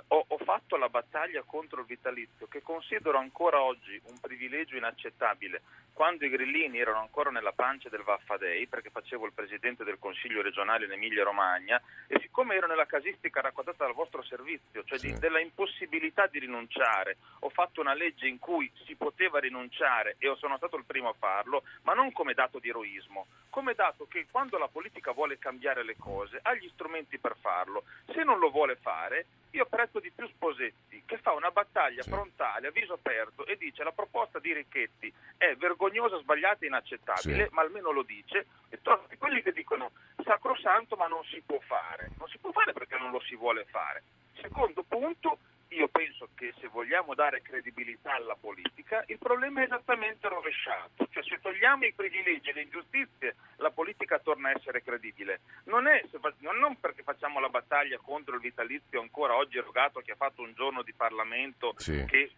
Ho, 0.10 0.26
ho 0.28 0.38
fatto 0.40 0.76
la 0.76 0.90
battaglia 0.90 1.44
contro 1.44 1.80
il 1.80 1.86
vitalizio, 1.86 2.48
che 2.48 2.62
considero 2.62 3.18
ancora 3.18 3.62
oggi 3.62 4.00
un 4.06 4.20
privilegio 4.20 4.76
inaccettabile. 4.76 5.62
Quando 5.96 6.26
i 6.26 6.30
grillini 6.30 6.78
erano 6.78 7.00
ancora 7.00 7.30
nella 7.30 7.54
pancia 7.54 7.88
del 7.88 8.04
Vaffadei, 8.04 8.68
perché 8.68 8.90
facevo 8.90 9.28
il 9.28 9.32
Presidente 9.32 9.86
del 9.86 9.98
Consiglio 9.98 10.42
regionale 10.42 10.84
in 10.84 10.92
Emilia 10.92 11.24
Romagna, 11.24 11.82
e 12.08 12.20
siccome 12.20 12.56
ero 12.56 12.68
nella 12.68 12.86
casistica 12.86 13.40
raccontata 13.40 13.86
dal 13.86 13.94
vostro 13.94 14.22
servizio, 14.22 14.84
cioè 14.84 15.00
sì. 15.00 15.14
di, 15.14 15.20
della 15.20 15.40
impossibilità 15.40 16.28
di 16.28 16.40
rinunciare, 16.40 17.16
ho 17.40 17.50
fatto 17.50 17.80
una 17.80 17.94
legge 17.94 18.28
in 18.28 18.40
cui 18.40 18.70
si 18.84 18.96
poteva 18.96 19.40
rinunciare 19.40 20.18
e 20.20 20.36
sono 20.36 20.58
stato 20.58 20.76
il 20.76 20.84
primo 20.84 21.08
a 21.08 21.16
farlo, 21.18 21.64
ma 21.84 21.94
non 21.94 22.12
come 22.12 22.34
dato 22.34 22.60
di 22.60 22.68
eroismo, 22.68 23.28
come 23.56 23.74
dato 23.74 24.06
che 24.10 24.28
quando 24.30 24.58
la 24.58 24.68
politica 24.68 25.14
vuole 25.14 25.40
cambiare 25.40 25.86
le 25.86 25.96
cose 25.96 26.42
ha 26.42 26.54
gli 26.56 26.70
strumenti 26.74 27.18
per 27.20 27.38
farlo. 27.40 27.86
Se 28.12 28.22
non 28.26 28.38
lo 28.38 28.50
vuole 28.50 28.76
fare, 28.76 29.28
io 29.52 29.64
apprezzo 29.64 30.02
di 30.02 30.12
più 30.12 30.28
Sposetti 30.28 31.04
che 31.06 31.18
fa 31.20 31.32
una 31.32 31.52
battaglia 31.52 32.02
sì. 32.02 32.10
frontale 32.10 32.68
a 32.68 32.72
viso 32.72 32.96
aperto 32.96 33.46
e 33.46 33.56
dice 33.56 33.82
la 33.86 33.94
proposta 33.94 34.40
di 34.40 34.52
Ricchetti 34.52 35.14
è 35.38 35.56
vergognosa, 35.56 36.18
sbagliata 36.18 36.66
e 36.66 36.68
inaccettabile, 36.68 37.46
sì. 37.48 37.54
ma 37.54 37.62
almeno 37.62 37.92
lo 37.92 38.04
dice, 38.04 38.46
e 38.68 38.82
trovi 38.82 39.16
quelli 39.16 39.42
che 39.42 39.54
dicono 39.54 39.92
sacrosanto 40.22 40.98
ma 40.98 41.08
non 41.08 41.24
si 41.24 41.42
può 41.46 41.60
fare. 41.62 42.12
Non 42.18 42.28
si 42.28 42.38
può 42.40 42.52
fare 42.52 42.74
perché 42.74 42.98
non 42.98 43.12
lo 43.12 43.22
si 43.22 43.38
vuole 43.38 43.64
fare. 43.70 44.04
Secondo 44.42 44.84
punto, 44.84 45.38
io 45.76 45.90
penso 45.90 46.30
che 46.36 46.54
se 46.60 46.68
vogliamo 46.68 47.14
dare 47.14 47.42
credibilità 47.42 48.16
alla 48.16 48.36
politica, 48.40 49.04
il 49.08 49.18
problema 49.18 49.62
è 49.62 49.66
esattamente 49.66 50.28
rovesciato, 50.30 51.08
cioè 51.12 51.24
se 51.24 51.40
togliamo 51.42 51.86
i 51.86 51.94
privilegi 51.94 52.50
e 52.50 52.54
le 52.54 52.62
ingiustizie, 52.62 53.36
la 53.58 53.72
politica 53.72 54.20
torna 54.20 54.50
a 54.50 54.54
essere 54.56 54.82
credibile. 54.82 55.42
Non, 55.66 55.88
è, 55.88 56.04
non 56.40 56.80
perché 56.80 57.04
facciamo 57.04 57.40
la 57.40 57.50
battaglia 57.50 57.98
contro 57.98 58.36
il 58.36 58.42
vitalizio 58.42 59.02
ancora 59.02 59.36
oggi 59.36 59.58
erogato 59.58 60.00
a 60.00 60.02
chi 60.02 60.12
ha 60.12 60.16
fatto 60.16 60.42
un 60.42 60.54
giorno 60.54 60.82
di 60.82 60.94
Parlamento 60.94 61.74
sì. 61.78 62.06
che 62.06 62.32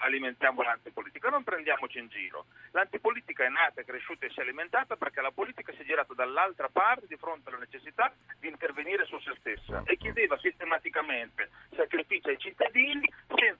alimentiamo 0.00 0.62
l'antipolitica, 0.62 1.28
non 1.28 1.42
prendiamoci 1.42 1.98
in 1.98 2.08
giro. 2.08 2.46
L'antipolitica 2.70 3.44
è 3.44 3.48
nata, 3.48 3.82
è 3.82 3.84
cresciuta 3.84 4.24
e 4.24 4.30
si 4.30 4.38
è 4.38 4.42
alimentata 4.42 4.96
perché 4.96 5.20
la 5.20 5.32
politica 5.32 5.72
si 5.72 5.82
è 5.82 5.84
girata 5.84 6.14
dall'altra 6.14 6.68
parte 6.68 7.06
di 7.06 7.16
fronte 7.16 7.50
alla 7.50 7.58
necessità 7.58 8.10
di 8.38 8.48
intervenire 8.48 9.04
su 9.04 9.18
se 9.18 9.34
stessa 9.38 9.82
e 9.84 9.96
chiedeva 9.98 10.38
sistematicamente 10.38 11.50
sacrifici 11.74 12.28
ai 12.28 12.38
cittadini 12.38 12.59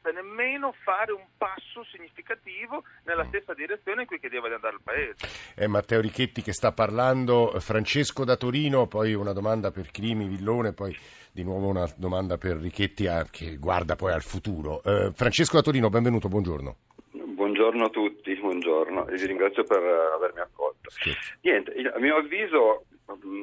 senza 0.00 0.10
nemmeno 0.10 0.74
fare 0.84 1.12
un 1.12 1.24
passo 1.36 1.84
significativo 1.90 2.82
nella 3.04 3.24
stessa 3.26 3.54
direzione 3.54 4.02
in 4.02 4.06
cui 4.06 4.20
chiedeva 4.20 4.48
di 4.48 4.54
andare 4.54 4.74
il 4.74 4.82
Paese. 4.82 5.54
È 5.54 5.66
Matteo 5.66 6.00
Richetti 6.00 6.42
che 6.42 6.52
sta 6.52 6.72
parlando, 6.72 7.58
Francesco 7.60 8.24
da 8.24 8.36
Torino, 8.36 8.86
poi 8.86 9.14
una 9.14 9.32
domanda 9.32 9.70
per 9.70 9.90
Crimi, 9.90 10.26
Villone, 10.26 10.72
poi 10.72 10.96
di 11.32 11.42
nuovo 11.42 11.68
una 11.68 11.86
domanda 11.96 12.36
per 12.36 12.56
Richetti 12.56 13.06
a, 13.06 13.24
che 13.30 13.56
guarda 13.56 13.96
poi 13.96 14.12
al 14.12 14.22
futuro. 14.22 14.82
Eh, 14.82 15.12
Francesco 15.14 15.56
da 15.56 15.62
Torino, 15.62 15.88
benvenuto, 15.88 16.28
buongiorno. 16.28 16.76
Buongiorno 17.12 17.84
a 17.84 17.88
tutti, 17.88 18.34
buongiorno 18.36 19.08
e 19.08 19.16
vi 19.16 19.26
ringrazio 19.26 19.64
per 19.64 19.82
avermi 19.82 20.40
accolto. 20.40 20.90
Sì. 20.90 21.10
Niente, 21.42 21.72
a 21.72 21.98
mio 21.98 22.16
avviso 22.16 22.84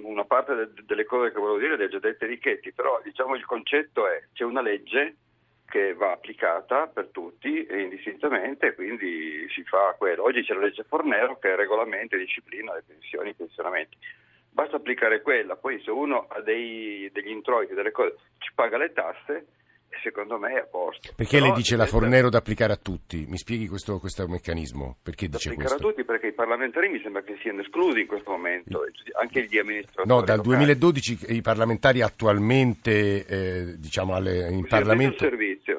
una 0.04 0.24
parte 0.24 0.72
delle 0.86 1.04
cose 1.04 1.32
che 1.32 1.40
volevo 1.40 1.58
dire 1.58 1.76
le 1.76 1.86
ha 1.86 1.90
già 1.90 2.00
dette 2.00 2.26
Richetti, 2.26 2.72
però 2.72 3.02
diciamo 3.04 3.36
il 3.36 3.46
concetto 3.46 4.08
è 4.08 4.24
c'è 4.34 4.44
una 4.44 4.62
legge 4.62 5.16
che 5.70 5.94
va 5.94 6.12
applicata 6.12 6.88
per 6.88 7.10
tutti 7.12 7.66
e 7.66 7.82
indistintamente, 7.82 8.74
quindi 8.74 9.48
si 9.50 9.64
fa 9.64 9.96
quello. 9.98 10.24
Oggi 10.24 10.44
c'è 10.44 10.54
la 10.54 10.62
legge 10.62 10.84
Fornero 10.84 11.38
che 11.38 11.56
regolamenta 11.56 12.16
e 12.16 12.20
disciplina 12.20 12.74
le 12.74 12.84
pensioni 12.88 13.30
e 13.30 13.32
i 13.32 13.36
pensionamenti 13.36 13.98
basta 14.58 14.78
applicare 14.78 15.22
quella, 15.22 15.56
poi 15.56 15.80
se 15.84 15.92
uno 15.92 16.26
ha 16.28 16.42
dei, 16.42 17.08
degli 17.14 17.30
introiti, 17.30 17.76
delle 17.76 17.92
cose, 17.92 18.16
ci 18.40 18.50
paga 18.56 18.78
le 18.78 18.92
tasse, 18.92 19.46
secondo 20.02 20.40
me 20.40 20.54
è 20.54 20.58
a 20.58 20.66
posto. 20.66 21.14
Perché 21.16 21.38
Però, 21.38 21.46
lei 21.50 21.56
dice 21.56 21.76
la 21.76 21.86
Fornero 21.86 22.30
da 22.30 22.40
applicare 22.40 22.74
a 22.74 22.78
tutti? 22.78 23.28
Mi 23.28 23.38
spieghi 23.38 23.68
questo, 23.68 24.00
questo 24.00 24.28
meccanismo? 24.28 24.98
Perché 25.04 25.28
dice 25.28 25.50
applicare 25.50 25.76
questo? 25.76 25.88
a 25.88 25.92
tutti 25.92 26.04
perché 26.04 26.28
i 26.28 26.34
parlamentari 26.34 26.90
mi 26.90 27.00
sembra 27.04 27.22
che 27.22 27.38
siano 27.40 27.62
esclusi 27.62 28.02
in 28.02 28.08
questo 28.08 28.32
momento, 28.32 28.84
anche 29.22 29.46
gli 29.46 29.60
amministratori. 29.60 30.08
No, 30.08 30.22
dal 30.22 30.38
locali. 30.38 30.56
2012 30.56 31.18
i 31.36 31.42
parlamentari 31.42 32.02
attualmente, 32.02 33.26
eh, 33.28 33.78
diciamo, 33.78 34.16
alle, 34.16 34.50
in 34.50 34.66
Parlamento... 34.66 35.30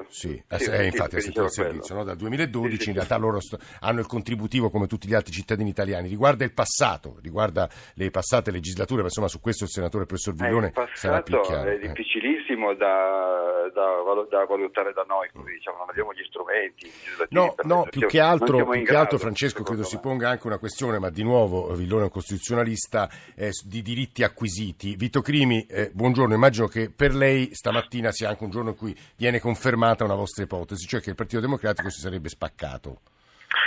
Sì, 0.09 0.41
eh, 0.49 0.57
sì 0.57 0.69
eh, 0.71 0.85
infatti 0.85 1.21
sentito 1.21 1.43
il 1.43 1.51
servizio 1.51 1.95
no? 1.95 2.03
dal 2.03 2.17
2012, 2.17 2.75
sì, 2.75 2.81
sì, 2.81 2.89
in 2.89 2.95
realtà 2.95 3.17
loro 3.17 3.39
st- 3.39 3.57
hanno 3.81 3.99
il 3.99 4.07
contributivo 4.07 4.69
come 4.69 4.87
tutti 4.87 5.07
gli 5.07 5.13
altri 5.13 5.31
cittadini 5.31 5.69
italiani. 5.69 6.07
Riguarda 6.07 6.43
il 6.43 6.51
passato, 6.51 7.17
riguarda 7.21 7.69
le 7.93 8.09
passate 8.09 8.51
legislature, 8.51 9.01
ma 9.01 9.07
insomma 9.07 9.27
su 9.27 9.39
questo 9.39 9.65
il 9.65 9.69
senatore 9.69 10.05
professor 10.05 10.33
Villone 10.33 10.73
eh, 10.75 10.87
sarà 10.93 11.21
più 11.21 11.39
chiaro. 11.41 11.69
È 11.69 11.73
eh. 11.73 11.79
difficilissimo 11.79 12.73
da, 12.73 13.69
da, 13.73 13.85
da, 14.29 14.45
valutare 14.45 14.93
da 14.93 15.03
noi, 15.07 15.29
così, 15.31 15.53
diciamo, 15.53 15.77
non 15.77 15.89
abbiamo 15.89 16.13
gli 16.13 16.23
strumenti. 16.27 16.91
No, 17.29 17.53
no 17.63 17.87
più 17.89 18.07
che 18.07 18.19
altro, 18.19 18.65
più 18.67 18.83
che 18.83 18.95
altro 18.95 19.19
Francesco 19.19 19.63
credo 19.63 19.83
si 19.83 19.99
ponga 19.99 20.29
anche 20.29 20.47
una 20.47 20.57
questione, 20.57 20.97
ma 20.97 21.09
di 21.09 21.23
nuovo 21.23 21.73
Villone 21.75 22.01
è 22.01 22.05
un 22.05 22.11
costituzionalista, 22.11 23.09
eh, 23.35 23.51
di 23.63 23.81
diritti 23.81 24.23
acquisiti. 24.23 24.95
Vito 24.95 25.21
Crimi, 25.21 25.65
eh, 25.67 25.91
buongiorno, 25.93 26.33
immagino 26.33 26.67
che 26.67 26.89
per 26.89 27.13
lei 27.13 27.53
stamattina 27.53 28.11
sia 28.11 28.29
anche 28.29 28.43
un 28.43 28.49
giorno 28.49 28.69
in 28.69 28.75
cui 28.75 28.97
viene 29.15 29.39
confermata 29.99 30.03
una 30.05 30.15
vostra 30.15 30.43
ipotesi, 30.43 30.87
cioè 30.87 31.01
che 31.01 31.09
il 31.09 31.15
Partito 31.15 31.41
Democratico 31.41 31.89
si 31.89 31.99
sarebbe 31.99 32.29
spaccato. 32.29 33.01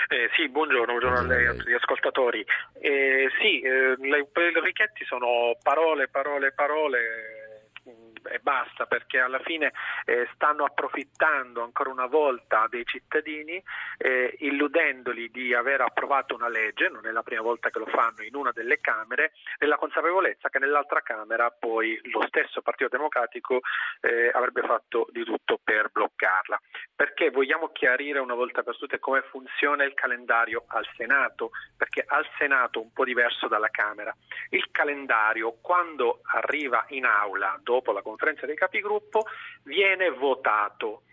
Eh, 0.08 0.30
sì, 0.36 0.48
buongiorno, 0.48 0.86
buongiorno 0.86 1.18
a 1.18 1.22
lei, 1.22 1.46
agli 1.46 1.72
ascoltatori. 1.72 2.44
Eh, 2.80 3.28
sì, 3.40 3.60
eh, 3.60 3.96
le, 3.98 4.28
le 4.32 4.60
Richetti 4.60 5.04
sono 5.04 5.56
parole, 5.62 6.08
parole, 6.08 6.52
parole 6.52 7.41
e 7.84 8.38
basta 8.38 8.86
perché 8.86 9.18
alla 9.18 9.40
fine 9.40 9.72
eh, 10.04 10.28
stanno 10.34 10.64
approfittando 10.64 11.62
ancora 11.62 11.90
una 11.90 12.06
volta 12.06 12.66
dei 12.68 12.84
cittadini 12.84 13.62
eh, 13.98 14.36
illudendoli 14.40 15.30
di 15.30 15.54
aver 15.54 15.80
approvato 15.80 16.34
una 16.34 16.48
legge, 16.48 16.88
non 16.88 17.06
è 17.06 17.10
la 17.10 17.22
prima 17.22 17.42
volta 17.42 17.70
che 17.70 17.78
lo 17.78 17.86
fanno 17.86 18.22
in 18.22 18.34
una 18.34 18.52
delle 18.52 18.80
Camere, 18.80 19.32
nella 19.58 19.76
consapevolezza 19.76 20.48
che 20.48 20.58
nell'altra 20.58 21.00
Camera 21.02 21.50
poi 21.50 21.98
lo 22.04 22.24
stesso 22.26 22.62
Partito 22.62 22.88
Democratico 22.88 23.60
eh, 24.00 24.30
avrebbe 24.32 24.62
fatto 24.62 25.06
di 25.10 25.24
tutto 25.24 25.58
per 25.62 25.90
bloccarla. 25.90 26.60
Perché 26.94 27.30
vogliamo 27.30 27.70
chiarire 27.72 28.18
una 28.18 28.34
volta 28.34 28.62
per 28.62 28.76
tutte 28.76 28.98
come 28.98 29.22
funziona 29.22 29.84
il 29.84 29.94
calendario 29.94 30.64
al 30.68 30.86
Senato, 30.96 31.50
perché 31.76 32.04
al 32.06 32.26
Senato 32.38 32.80
un 32.80 32.92
po' 32.92 33.04
diverso 33.04 33.48
dalla 33.48 33.68
Camera. 33.70 34.14
Il 34.50 34.70
calendario 34.70 35.58
quando 35.60 36.20
arriva 36.24 36.84
in 36.88 37.04
aula 37.04 37.58
dopo 37.73 37.93
la 37.93 38.02
conferenza 38.02 38.45
dei 38.45 38.55
capigruppo 38.55 39.25
viene 39.64 40.11
votato 40.11 41.05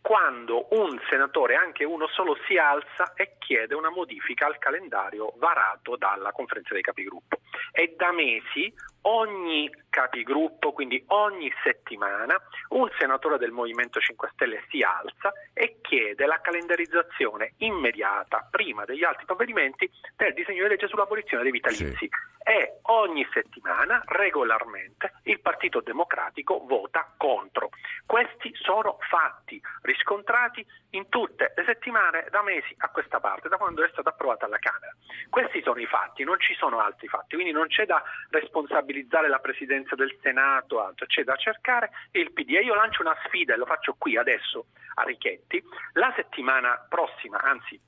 quando 0.00 0.68
un 0.70 0.98
senatore, 1.10 1.54
anche 1.56 1.84
uno 1.84 2.06
solo, 2.06 2.34
si 2.46 2.56
alza 2.56 3.12
e 3.14 3.36
chiede 3.38 3.74
una 3.74 3.90
modifica 3.90 4.46
al 4.46 4.56
calendario 4.56 5.34
varato 5.36 5.96
dalla 5.96 6.32
conferenza 6.32 6.72
dei 6.72 6.82
capigruppo. 6.82 7.40
E 7.72 7.94
da 7.94 8.10
mesi 8.12 8.72
ogni 9.02 9.70
capigruppo, 9.88 10.72
quindi 10.72 11.02
ogni 11.08 11.52
settimana, 11.62 12.40
un 12.70 12.88
senatore 12.98 13.38
del 13.38 13.50
Movimento 13.50 14.00
5 14.00 14.30
Stelle 14.32 14.64
si 14.68 14.82
alza 14.82 15.32
e 15.52 15.78
chiede 15.80 16.26
la 16.26 16.40
calendarizzazione 16.40 17.54
immediata, 17.58 18.46
prima 18.50 18.84
degli 18.84 19.04
altri 19.04 19.24
provvedimenti, 19.24 19.90
del 20.16 20.34
disegno 20.34 20.64
di 20.64 20.68
legge 20.68 20.88
sull'abolizione 20.88 21.42
dei 21.42 21.52
vitalizi. 21.52 21.96
Sì. 21.96 22.08
E 22.44 22.78
ogni 22.84 23.26
settimana, 23.32 24.02
regolarmente, 24.06 25.12
il 25.24 25.40
Partito 25.40 25.80
Democratico 25.80 26.64
vota 26.66 27.12
contro. 27.16 27.68
Questi 28.06 28.54
sono 28.54 28.96
fatti 29.10 29.60
riscontrati 29.82 30.64
in 30.90 31.08
tutte 31.08 31.52
le 31.56 31.64
settimane 31.64 32.26
da 32.30 32.42
mesi 32.42 32.74
a 32.78 32.88
questa 32.88 33.20
parte, 33.20 33.48
da 33.48 33.56
quando 33.56 33.84
è 33.84 33.88
stata 33.90 34.10
approvata 34.10 34.46
alla 34.46 34.58
Camera. 34.58 34.94
Questi 35.28 35.62
sono 35.62 35.80
i 35.80 35.86
fatti, 35.86 36.24
non 36.24 36.38
ci 36.40 36.54
sono 36.54 36.80
altri 36.80 37.08
fatti, 37.08 37.34
quindi 37.34 37.52
non 37.52 37.66
c'è 37.66 37.84
da 37.84 38.02
responsabilizzare 38.30 39.28
la 39.28 39.38
Presidenza 39.38 39.94
del 39.94 40.16
Senato, 40.22 40.80
altro, 40.80 41.06
c'è 41.06 41.24
da 41.24 41.36
cercare 41.36 41.90
il 42.12 42.32
PD. 42.32 42.54
E 42.54 42.62
io 42.62 42.74
lancio 42.74 43.02
una 43.02 43.16
sfida 43.26 43.54
e 43.54 43.56
lo 43.56 43.66
faccio 43.66 43.94
qui 43.98 44.16
adesso 44.16 44.66
a 44.94 45.02
Richetti. 45.02 45.62
La 45.94 46.12
settimana 46.16 46.86
prossima, 46.88 47.38
anzi 47.40 47.78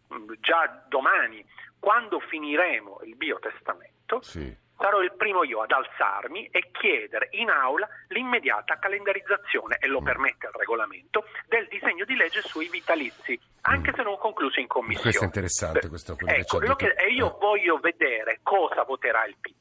già 0.41 0.85
domani, 0.89 1.45
quando 1.79 2.21
finiremo 2.21 3.01
il 3.05 3.17
biotestamento, 3.17 4.21
sì 4.21 4.69
sarò 4.81 5.03
il 5.03 5.13
primo 5.15 5.45
io 5.45 5.61
ad 5.61 5.71
alzarmi 5.71 6.49
e 6.51 6.71
chiedere 6.73 7.29
in 7.33 7.51
aula 7.51 7.87
l'immediata 8.09 8.79
calendarizzazione, 8.79 9.77
e 9.79 9.87
lo 9.87 10.01
mm. 10.01 10.05
permette 10.05 10.47
il 10.47 10.53
regolamento, 10.57 11.25
del 11.47 11.69
disegno 11.69 12.05
di 12.05 12.17
legge 12.17 12.41
sui 12.41 12.69
vitalizi, 12.69 13.39
anche 13.63 13.91
mm. 13.91 13.95
se 13.95 14.03
non 14.03 14.17
concluso 14.19 14.59
in 14.59 14.67
commissione. 14.67 15.03
Questo 15.03 15.23
è 15.23 15.27
interessante, 15.27 15.89
questo 15.89 16.17
ecco, 16.25 16.59
che, 16.77 16.95
e 16.97 17.13
io 17.13 17.35
eh. 17.35 17.39
voglio 17.39 17.79
vedere 17.79 18.41
cosa 18.43 18.83
voterà 18.85 19.25
il 19.27 19.37
PD. 19.39 19.60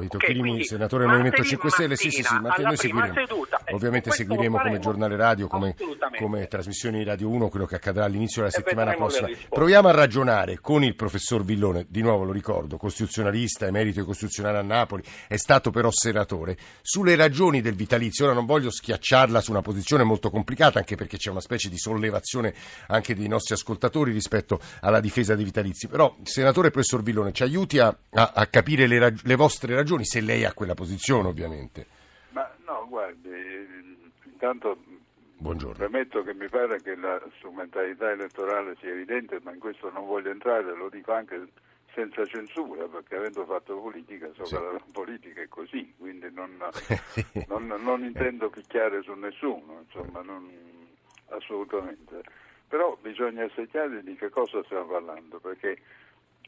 Vito 0.00 0.16
okay, 0.16 0.30
Crimi, 0.30 0.64
senatore 0.64 1.04
del 1.04 1.12
Movimento 1.12 1.42
5 1.42 1.70
Stelle, 1.70 1.96
sì, 1.96 2.10
sì, 2.10 2.22
sì, 2.22 2.34
ma 2.40 2.54
noi 2.56 2.76
seguiremo. 2.76 3.14
Seduta, 3.14 3.60
Ovviamente 3.70 4.10
seguiremo 4.10 4.58
come 4.58 4.78
giornale 4.78 5.16
radio, 5.16 5.46
come, 5.46 5.74
come, 6.18 6.46
trasmissioni 6.46 6.98
di 6.98 7.04
Radio 7.04 7.28
1, 7.28 7.48
quello 7.48 7.66
che 7.66 7.76
accadrà 7.76 8.04
all'inizio 8.04 8.42
della 8.42 8.52
settimana 8.52 8.94
prossima. 8.94 9.28
Proviamo 9.48 9.88
a 9.88 9.92
ragionare 9.92 10.58
con 10.60 10.82
il 10.84 10.94
professor 10.94 11.44
Villone, 11.44 11.86
di 11.88 12.02
nuovo 12.02 12.24
lo 12.24 12.32
ricordo, 12.32 12.76
costituzionalista, 12.76 13.66
emerito 13.66 14.04
costituzionale 14.04 14.58
a 14.58 14.62
Napoli, 14.62 15.02
è 15.28 15.36
stato 15.36 15.70
però 15.70 15.90
senatore, 15.90 16.56
sulle 16.80 17.16
ragioni 17.16 17.60
del 17.60 17.74
vitalizio. 17.74 18.24
Ora 18.24 18.34
non 18.34 18.46
voglio 18.46 18.70
schiacciarla 18.70 19.40
su 19.40 19.50
una 19.50 19.62
posizione 19.62 20.04
molto 20.04 20.30
complicata, 20.30 20.78
anche 20.78 20.96
perché 20.96 21.16
c'è 21.16 21.30
una 21.30 21.40
specie 21.40 21.68
di 21.68 21.78
sollevazione 21.78 22.54
anche 22.88 23.14
dei 23.14 23.28
nostri 23.28 23.54
ascoltatori 23.54 24.12
rispetto 24.12 24.60
alla 24.80 25.00
difesa 25.00 25.34
dei 25.34 25.44
vitalizi. 25.44 25.88
Però, 25.88 26.16
senatore 26.22 26.70
professor 26.70 27.02
Villone, 27.02 27.32
ci 27.32 27.42
aiuti 27.42 27.78
a, 27.78 27.94
a, 28.10 28.32
a 28.34 28.46
capire 28.46 28.86
le, 28.86 28.98
rag- 28.98 29.20
le 29.22 29.34
vostre 29.34 29.74
ragioni 29.74 29.81
ragioni, 29.82 30.04
se 30.04 30.20
lei 30.20 30.44
ha 30.44 30.52
quella 30.52 30.74
posizione 30.74 31.28
ovviamente. 31.28 31.86
Ma 32.30 32.50
no, 32.64 32.86
guardi, 32.88 33.30
intanto 34.24 34.78
Buongiorno. 35.36 35.74
premetto 35.74 36.22
che 36.22 36.34
mi 36.34 36.48
pare 36.48 36.80
che 36.80 36.94
la 36.94 37.20
strumentalità 37.36 38.10
elettorale 38.10 38.76
sia 38.80 38.90
evidente, 38.90 39.40
ma 39.42 39.52
in 39.52 39.58
questo 39.58 39.90
non 39.90 40.06
voglio 40.06 40.30
entrare, 40.30 40.74
lo 40.74 40.88
dico 40.88 41.12
anche 41.12 41.48
senza 41.92 42.24
censura, 42.24 42.86
perché 42.86 43.16
avendo 43.16 43.44
fatto 43.44 43.78
politica 43.78 44.30
so 44.34 44.44
sì. 44.44 44.56
che 44.56 44.62
la 44.62 44.82
politica 44.92 45.42
è 45.42 45.48
così, 45.48 45.92
quindi 45.98 46.30
non, 46.32 46.56
non, 47.48 47.66
non 47.66 48.04
intendo 48.04 48.48
picchiare 48.48 49.02
su 49.02 49.12
nessuno, 49.14 49.84
insomma, 49.84 50.22
non, 50.22 50.48
assolutamente. 51.28 52.22
Però 52.68 52.96
bisogna 53.02 53.42
essere 53.42 53.68
chiari 53.68 54.02
di 54.02 54.14
che 54.14 54.30
cosa 54.30 54.62
stiamo 54.64 54.86
parlando, 54.86 55.38
perché 55.40 55.76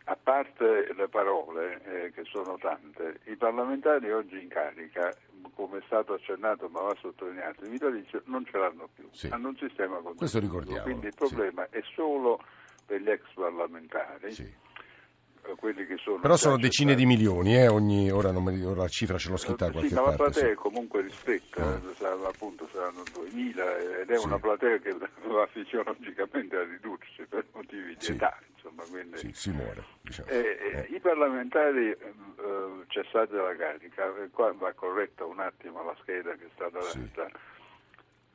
a 0.04 0.16
parte 0.16 0.92
le 0.94 1.08
parole, 1.08 1.80
eh, 1.84 2.12
che 2.12 2.24
sono 2.24 2.56
tante, 2.58 3.20
i 3.24 3.36
parlamentari 3.36 4.12
oggi 4.12 4.40
in 4.40 4.48
carica, 4.48 5.14
come 5.54 5.78
è 5.78 5.82
stato 5.86 6.14
accennato 6.14 6.68
ma 6.68 6.80
va 6.80 6.96
sottolineato, 7.00 7.64
i 7.64 7.68
vitalizi 7.70 8.20
non 8.24 8.44
ce 8.44 8.58
l'hanno 8.58 8.88
più, 8.94 9.08
sì. 9.12 9.28
hanno 9.28 9.48
un 9.48 9.56
sistema 9.56 9.94
contributivo. 9.94 10.18
Questo 10.18 10.40
ricordiamo. 10.40 10.82
Quindi 10.82 11.06
il 11.06 11.14
problema 11.14 11.66
sì. 11.70 11.78
è 11.78 11.82
solo 11.94 12.40
per 12.84 13.00
gli 13.00 13.08
ex 13.08 13.22
parlamentari. 13.34 14.32
Sì 14.32 14.62
sono 16.02 16.18
Però 16.20 16.36
sono 16.36 16.58
decine 16.58 16.94
di 16.94 17.04
milioni, 17.04 17.56
eh, 17.56 17.68
ogni, 17.68 18.10
ora, 18.10 18.30
non 18.30 18.44
mi, 18.44 18.62
ora 18.62 18.82
la 18.82 18.88
cifra 18.88 19.18
ce 19.18 19.30
l'ho 19.30 19.36
scritta 19.36 19.66
da 19.66 19.72
qualche 19.72 19.88
sì, 19.90 19.94
parte. 19.94 20.10
la 20.10 20.16
platea 20.16 20.48
sì. 20.48 20.54
comunque 20.54 21.02
ristretta, 21.02 21.76
eh. 21.76 21.94
sarà, 21.96 22.28
appunto 22.28 22.68
saranno 22.72 23.02
2000 23.12 23.78
ed 24.00 24.10
è 24.10 24.16
sì. 24.16 24.26
una 24.26 24.38
platea 24.38 24.78
che 24.78 24.96
va 25.28 25.46
fisiologicamente 25.46 26.56
a 26.56 26.64
ridursi 26.64 27.24
per 27.28 27.44
motivi 27.52 27.96
di 27.96 28.06
età. 28.06 28.38
Insomma, 28.64 28.82
quindi, 28.84 29.18
sì, 29.18 29.32
si 29.34 29.50
muore. 29.50 29.84
Diciamo. 30.00 30.28
eh, 30.30 30.86
eh. 30.88 30.94
I 30.94 31.00
parlamentari 31.00 31.90
eh, 31.90 31.98
cessati 32.88 33.32
dalla 33.32 33.54
carica, 33.54 34.10
qua 34.30 34.52
va 34.52 34.72
corretta 34.72 35.24
un 35.24 35.40
attimo 35.40 35.82
la 35.84 35.94
scheda 36.00 36.34
che 36.34 36.46
è 36.46 36.50
stata 36.54 36.78
letta 36.80 37.28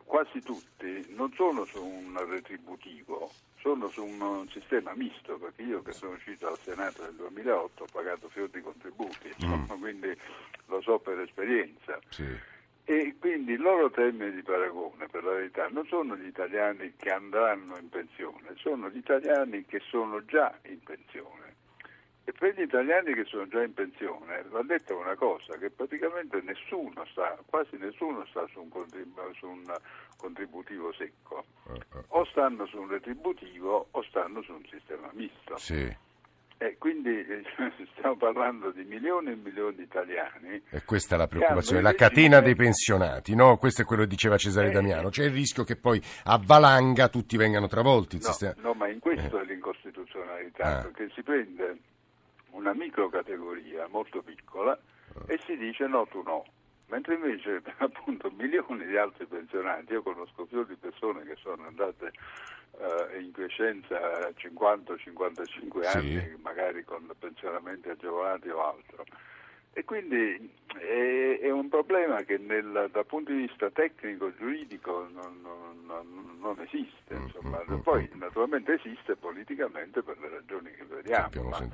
quasi 0.09 0.41
tutti 0.41 1.05
non 1.15 1.31
sono 1.33 1.65
su 1.65 1.85
un 1.85 2.17
retributivo, 2.27 3.31
sono 3.59 3.87
su 3.89 4.03
un 4.03 4.49
sistema 4.49 4.91
misto, 4.95 5.37
perché 5.37 5.61
io 5.61 5.83
che 5.83 5.91
sono 5.91 6.13
uscito 6.13 6.47
al 6.47 6.57
Senato 6.57 7.03
nel 7.03 7.13
2008 7.13 7.83
ho 7.83 7.87
pagato 7.91 8.27
fior 8.29 8.49
di 8.49 8.59
contributi, 8.59 9.27
mm. 9.27 9.31
insomma, 9.37 9.75
mm. 9.75 9.79
quindi 9.79 10.17
lo 10.65 10.81
so 10.81 10.97
per 10.97 11.19
esperienza. 11.19 11.99
Sì. 12.09 12.25
E 12.91 13.17
quindi 13.19 13.51
il 13.53 13.61
loro 13.61 13.91
termine 13.91 14.31
di 14.31 14.41
paragone, 14.41 15.05
per 15.05 15.23
la 15.23 15.33
verità, 15.33 15.67
non 15.67 15.85
sono 15.85 16.15
gli 16.15 16.25
italiani 16.25 16.91
che 16.97 17.11
andranno 17.11 17.77
in 17.77 17.87
pensione, 17.87 18.55
sono 18.55 18.89
gli 18.89 18.97
italiani 18.97 19.63
che 19.63 19.79
sono 19.79 20.25
già 20.25 20.57
in 20.63 20.81
pensione. 20.81 21.53
E 22.23 22.31
per 22.31 22.55
gli 22.55 22.63
italiani 22.63 23.13
che 23.13 23.25
sono 23.25 23.47
già 23.47 23.61
in 23.61 23.75
pensione 23.75 24.41
va 24.49 24.63
detta 24.63 24.95
una 24.95 25.13
cosa, 25.13 25.55
che 25.59 25.69
praticamente 25.69 26.41
nessuno 26.41 27.05
sta, 27.11 27.37
quasi 27.45 27.77
nessuno 27.77 28.25
sta 28.25 28.47
su 28.47 28.59
un, 28.59 28.69
contribu- 28.69 29.35
su 29.35 29.45
un 29.45 29.71
contributivo 30.17 30.91
secco, 30.93 31.45
eh, 31.67 31.73
eh. 31.75 32.03
o 32.07 32.25
stanno 32.25 32.65
su 32.65 32.79
un 32.79 32.87
retributivo 32.87 33.89
o 33.91 34.01
stanno 34.01 34.41
su 34.41 34.51
un 34.51 34.65
sistema 34.67 35.11
misto. 35.13 35.57
Sì. 35.57 35.95
E 36.61 36.75
quindi 36.77 37.25
stiamo 37.95 38.17
parlando 38.17 38.71
di 38.71 38.83
milioni 38.83 39.31
e 39.31 39.35
milioni 39.35 39.75
di 39.75 39.83
italiani. 39.83 40.61
E 40.69 40.83
questa 40.83 41.15
è 41.15 41.17
la 41.17 41.27
preoccupazione, 41.27 41.81
la 41.81 41.93
catena 41.93 42.41
dei 42.41 42.55
pensionati, 42.55 43.33
no? 43.33 43.55
Questo 43.55 43.83
è 43.83 43.85
quello 43.85 44.01
che 44.01 44.09
diceva 44.09 44.35
Cesare 44.35 44.67
eh, 44.67 44.71
Damiano. 44.71 45.07
C'è 45.07 45.23
il 45.23 45.31
rischio 45.31 45.63
che 45.63 45.77
poi 45.77 46.01
a 46.25 46.37
valanga 46.37 47.07
tutti 47.07 47.37
vengano 47.37 47.67
travolti. 47.67 48.17
No, 48.17 48.23
sistema... 48.23 48.55
no, 48.57 48.73
ma 48.73 48.89
in 48.89 48.99
questo 48.99 49.39
eh. 49.39 49.41
è 49.41 49.45
l'incostituzionalità, 49.45 50.79
ah. 50.79 50.81
perché 50.81 51.09
si 51.15 51.23
prende 51.23 51.77
una 52.51 52.73
microcategoria 52.73 53.87
molto 53.87 54.21
piccola 54.21 54.77
e 55.27 55.39
si 55.45 55.55
dice 55.55 55.87
no, 55.87 56.07
tu 56.07 56.21
no. 56.23 56.43
mentre 56.87 57.13
invece 57.13 57.61
appunto 57.79 58.29
milioni 58.31 58.85
di 58.85 58.97
altri 58.97 59.25
pensionati, 59.27 59.93
io 59.93 60.03
conosco 60.03 60.43
più 60.43 60.65
di 60.65 60.75
persone 60.75 61.23
che 61.23 61.37
sono 61.41 61.65
andate 61.65 62.11
uh, 62.71 63.19
in 63.19 63.31
quiescenza 63.31 63.95
a 63.97 64.33
50-55 64.35 65.85
anni, 65.85 66.19
sì. 66.19 66.37
magari 66.41 66.83
con 66.83 67.09
pensionamenti 67.17 67.89
agevolati 67.89 68.49
o 68.49 68.63
altro. 68.63 69.05
E 69.73 69.83
quindi 69.85 70.51
è, 70.77 71.39
è 71.41 71.49
un 71.49 71.69
problema 71.69 72.21
che 72.23 72.37
nel, 72.37 72.89
dal 72.91 73.05
punto 73.05 73.31
di 73.31 73.47
vista 73.47 73.69
tecnico, 73.69 74.33
giuridico 74.35 75.07
non, 75.13 75.41
non, 75.85 76.37
non 76.39 76.59
esiste. 76.59 77.15
Mm, 77.15 77.23
insomma. 77.23 77.63
Mm, 77.69 77.73
mm, 77.73 77.79
Poi 77.79 78.09
naturalmente 78.13 78.73
esiste 78.73 79.15
politicamente 79.15 80.01
per 80.01 80.19
le 80.19 80.29
ragioni 80.29 80.71
che 80.71 80.83
vediamo, 80.83 81.49
ma 81.49 81.67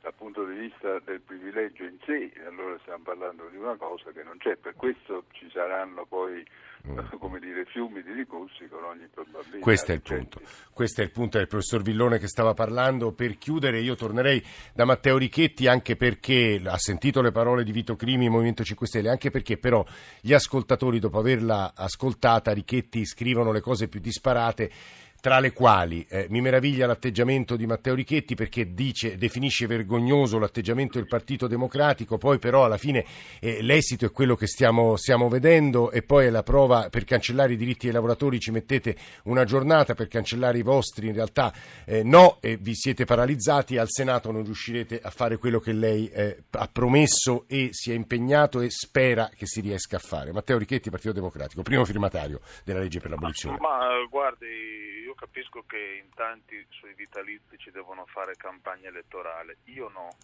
dal 0.00 0.14
punto 0.14 0.44
di 0.44 0.54
vista 0.54 0.98
del 1.04 1.20
privilegio 1.20 1.84
in 1.84 1.98
sé, 2.04 2.32
allora 2.46 2.78
stiamo 2.80 3.02
parlando 3.02 3.48
di 3.50 3.56
una 3.56 3.76
cosa 3.76 4.10
che 4.12 4.22
non 4.22 4.36
c'è. 4.38 4.56
Per 4.56 4.74
questo 4.74 5.24
ci 5.32 5.48
saranno 5.50 6.04
poi 6.06 6.44
come 7.18 7.38
dire, 7.40 7.64
fiumi 7.66 8.02
di 8.02 8.12
ricorsi 8.12 8.66
con 8.68 8.84
ogni 8.84 9.06
probabilità. 9.12 9.58
Questo 9.58 9.92
è 9.92 9.94
il 9.94 10.02
punto. 10.02 10.40
Questo 10.72 11.00
è 11.00 11.04
il 11.04 11.10
punto 11.10 11.38
del 11.38 11.46
professor 11.46 11.82
Villone 11.82 12.18
che 12.18 12.28
stava 12.28 12.54
parlando. 12.54 13.12
Per 13.12 13.38
chiudere 13.38 13.80
io 13.80 13.94
tornerei 13.94 14.42
da 14.74 14.84
Matteo 14.84 15.18
Richetti 15.18 15.66
anche 15.66 15.96
perché 15.96 16.60
ha 16.64 16.78
sentito 16.78 17.20
le 17.20 17.32
parole 17.32 17.64
di 17.64 17.72
Vito 17.72 17.96
Crimi, 17.96 18.28
Movimento 18.36 18.64
5 18.64 18.86
Stelle, 18.86 19.08
anche 19.08 19.30
perché 19.30 19.58
però 19.58 19.84
gli 20.20 20.32
ascoltatori 20.32 20.98
dopo 20.98 21.18
averla 21.18 21.72
ascoltata 21.74 22.52
Richetti 22.52 23.04
scrivono 23.04 23.52
le 23.52 23.60
cose 23.60 23.88
più 23.88 24.00
disparate 24.00 24.70
tra 25.20 25.40
le 25.40 25.52
quali 25.52 26.06
eh, 26.08 26.26
mi 26.30 26.40
meraviglia 26.40 26.86
l'atteggiamento 26.86 27.56
di 27.56 27.66
Matteo 27.66 27.94
Richetti 27.94 28.34
perché 28.34 28.74
dice, 28.74 29.16
definisce 29.16 29.66
vergognoso 29.66 30.38
l'atteggiamento 30.38 30.98
del 30.98 31.06
Partito 31.06 31.46
Democratico, 31.46 32.18
poi 32.18 32.38
però 32.38 32.64
alla 32.64 32.78
fine 32.78 33.04
eh, 33.40 33.62
l'esito 33.62 34.06
è 34.06 34.12
quello 34.12 34.36
che 34.36 34.46
stiamo, 34.46 34.96
stiamo, 34.96 35.28
vedendo 35.28 35.90
e 35.90 36.02
poi 36.02 36.26
è 36.26 36.30
la 36.30 36.42
prova 36.42 36.88
per 36.90 37.04
cancellare 37.04 37.54
i 37.54 37.56
diritti 37.56 37.86
dei 37.86 37.94
lavoratori 37.94 38.38
ci 38.38 38.50
mettete 38.50 38.96
una 39.24 39.44
giornata, 39.44 39.94
per 39.94 40.08
cancellare 40.08 40.58
i 40.58 40.62
vostri 40.62 41.08
in 41.08 41.14
realtà 41.14 41.52
eh, 41.84 42.02
no 42.02 42.38
e 42.40 42.56
vi 42.56 42.74
siete 42.74 43.04
paralizzati, 43.04 43.78
al 43.78 43.88
Senato 43.88 44.30
non 44.30 44.44
riuscirete 44.44 45.00
a 45.02 45.10
fare 45.10 45.38
quello 45.38 45.58
che 45.58 45.72
lei 45.72 46.08
eh, 46.08 46.44
ha 46.50 46.68
promesso 46.72 47.44
e 47.48 47.70
si 47.72 47.90
è 47.90 47.94
impegnato 47.94 48.60
e 48.60 48.70
spera 48.70 49.30
che 49.34 49.46
si 49.46 49.60
riesca 49.60 49.96
a 49.96 50.00
fare. 50.00 50.32
Matteo 50.32 50.58
Richetti, 50.58 50.90
Partito 50.90 51.12
Democratico, 51.12 51.62
primo 51.62 51.84
firmatario 51.84 52.40
della 52.64 52.80
legge 52.80 53.00
per 53.00 53.10
l'abolizione. 53.10 53.58
Ma 53.60 53.88
guardi 54.08 54.86
capisco 55.16 55.64
che 55.66 56.00
in 56.02 56.10
tanti 56.14 56.64
sui 56.70 56.94
vitalizi 56.94 57.58
ci 57.58 57.72
devono 57.72 58.06
fare 58.06 58.36
campagna 58.36 58.88
elettorale, 58.88 59.58
io 59.64 59.88
no. 59.88 60.16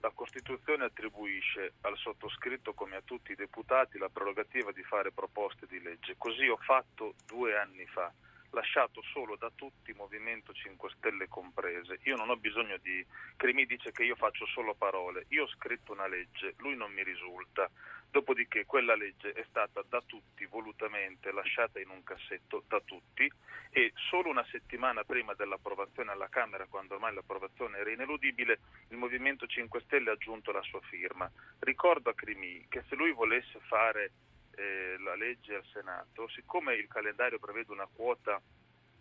La 0.00 0.10
Costituzione 0.14 0.84
attribuisce 0.84 1.74
al 1.82 1.96
sottoscritto 1.96 2.72
come 2.72 2.96
a 2.96 3.02
tutti 3.02 3.32
i 3.32 3.36
deputati 3.36 3.98
la 3.98 4.08
prerogativa 4.08 4.72
di 4.72 4.82
fare 4.82 5.12
proposte 5.12 5.66
di 5.66 5.80
legge. 5.80 6.14
Così 6.16 6.48
ho 6.48 6.56
fatto 6.56 7.14
due 7.26 7.58
anni 7.58 7.86
fa, 7.86 8.10
lasciato 8.50 9.02
solo 9.12 9.36
da 9.36 9.50
tutti, 9.54 9.92
Movimento 9.92 10.52
5 10.52 10.90
Stelle 10.96 11.28
comprese. 11.28 11.98
Io 12.04 12.16
non 12.16 12.30
ho 12.30 12.36
bisogno 12.36 12.78
di... 12.78 13.04
Crimi 13.36 13.66
dice 13.66 13.92
che 13.92 14.04
io 14.04 14.16
faccio 14.16 14.46
solo 14.46 14.74
parole. 14.74 15.26
Io 15.28 15.44
ho 15.44 15.48
scritto 15.48 15.92
una 15.92 16.06
legge, 16.06 16.54
lui 16.58 16.76
non 16.76 16.90
mi 16.92 17.04
risulta. 17.04 17.70
Dopodiché 18.10 18.66
quella 18.66 18.96
legge 18.96 19.32
è 19.32 19.44
stata 19.48 19.84
da 19.88 20.02
tutti 20.04 20.44
volutamente 20.46 21.30
lasciata 21.30 21.78
in 21.78 21.90
un 21.90 22.02
cassetto 22.02 22.64
da 22.66 22.80
tutti 22.84 23.30
e 23.70 23.92
solo 23.94 24.30
una 24.30 24.44
settimana 24.50 25.04
prima 25.04 25.32
dell'approvazione 25.34 26.10
alla 26.10 26.28
Camera, 26.28 26.66
quando 26.66 26.94
ormai 26.94 27.14
l'approvazione 27.14 27.78
era 27.78 27.90
ineludibile, 27.90 28.58
il 28.88 28.96
Movimento 28.96 29.46
5 29.46 29.80
Stelle 29.82 30.10
ha 30.10 30.14
aggiunto 30.14 30.50
la 30.50 30.62
sua 30.62 30.80
firma. 30.80 31.30
Ricordo 31.60 32.10
a 32.10 32.14
Crimi 32.14 32.66
che 32.68 32.82
se 32.88 32.96
lui 32.96 33.12
volesse 33.12 33.60
fare 33.68 34.10
eh, 34.56 34.96
la 34.98 35.14
legge 35.14 35.54
al 35.54 35.64
Senato, 35.72 36.28
siccome 36.28 36.74
il 36.74 36.88
calendario 36.88 37.38
prevede 37.38 37.70
una 37.70 37.88
quota 37.92 38.42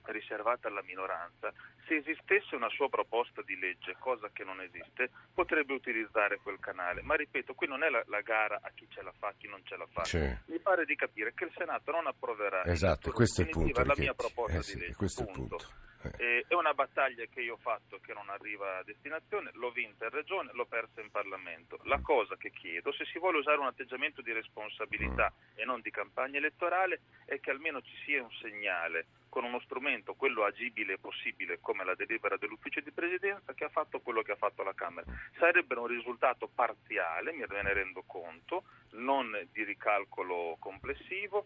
riservata 0.06 0.68
alla 0.68 0.84
minoranza, 0.84 1.52
se 1.88 1.96
esistesse 1.98 2.56
una 2.56 2.70
sua 2.70 2.90
proposta 2.90 3.42
di 3.42 3.58
legge, 3.58 3.96
cosa 4.00 4.30
che 4.32 4.44
non 4.44 4.62
esiste, 4.62 5.10
potrebbe 5.34 5.74
utilizzare 5.74 6.40
quel 6.42 6.60
canale. 6.60 7.02
Ma 7.02 7.16
ripeto, 7.16 7.54
qui 7.54 7.68
non 7.68 7.84
è 7.84 7.90
la, 7.90 8.04
la 8.08 8.22
gara 8.22 8.60
a 8.62 8.72
chi 8.74 8.88
ce 8.90 9.02
la 9.02 9.14
fa, 9.18 9.28
a 9.28 9.34
chi 9.38 9.48
non 9.48 9.62
ce 9.64 9.76
la 9.76 9.88
fa. 9.92 10.04
Sì. 10.04 10.20
Mi 10.46 10.60
pare 10.60 10.86
di 10.86 10.96
capire 10.96 11.34
che 11.34 11.46
il 11.46 11.52
Senato 11.56 11.92
non 11.92 12.08
approverà 12.08 12.64
esatto, 12.66 13.12
questo 13.12 13.42
è 13.42 13.46
il 13.46 13.50
punto, 13.50 13.84
la 13.84 13.94
mia 13.98 14.14
proposta 14.14 14.58
eh 14.58 14.64
sì, 14.64 14.76
di 14.76 14.82
legge. 14.82 14.96
Questo 14.96 15.26
punto. 15.26 15.40
è 15.40 15.44
il 15.44 15.48
punto. 15.50 15.88
Eh. 16.18 16.46
È 16.48 16.54
una 16.54 16.74
battaglia 16.74 17.26
che 17.26 17.42
io 17.42 17.54
ho 17.54 17.58
fatto 17.58 18.00
che 18.00 18.14
non 18.14 18.30
arriva 18.30 18.78
a 18.78 18.84
destinazione, 18.84 19.52
l'ho 19.54 19.72
vinta 19.72 20.06
in 20.06 20.12
regione, 20.12 20.52
l'ho 20.54 20.66
persa 20.66 21.02
in 21.02 21.12
Parlamento. 21.12 21.80
La 21.84 22.00
cosa 22.00 22.38
che 22.38 22.52
chiedo, 22.52 22.92
se 22.92 23.06
si 23.06 23.20
vuole 23.20 23.40
usare 23.40 23.60
un 23.60 23.66
atteggiamento 23.66 24.22
di 24.22 24.32
responsabilità 24.32 25.32
mm. 25.32 25.60
e 25.60 25.66
non 25.66 25.82
di 25.82 25.92
campagna 25.92 26.38
elettorale, 26.38 27.02
è 27.26 27.40
che 27.40 27.52
almeno 27.52 27.82
ci 27.82 27.96
sia 28.06 28.24
un 28.24 28.32
segnale 28.42 29.08
con 29.30 29.44
uno 29.44 29.60
strumento, 29.60 30.16
quello 30.16 30.44
agibile 30.44 30.94
e 30.94 30.98
possibile 30.98 31.60
come 31.60 31.84
la 31.84 31.96
delibera 31.96 32.38
dell'ufficio 32.38 32.80
di 32.80 32.92
presidenza, 32.92 33.54
che 33.54 33.66
ha 33.66 33.70
fatto 33.70 34.00
quello 34.00 34.22
che 34.22 34.32
ha 34.32 34.38
fatto 34.38 34.64
la 34.64 34.74
Camera. 34.74 35.06
Sarebbe 35.38 35.76
un 35.76 35.88
risultato 35.88 36.48
parziale, 36.48 37.32
me 37.34 37.46
ne 37.48 37.74
rendo 37.74 38.04
conto, 38.08 38.64
non 38.92 39.38
di 39.52 39.64
ricalcolo 39.64 40.56
complessivo, 40.60 41.46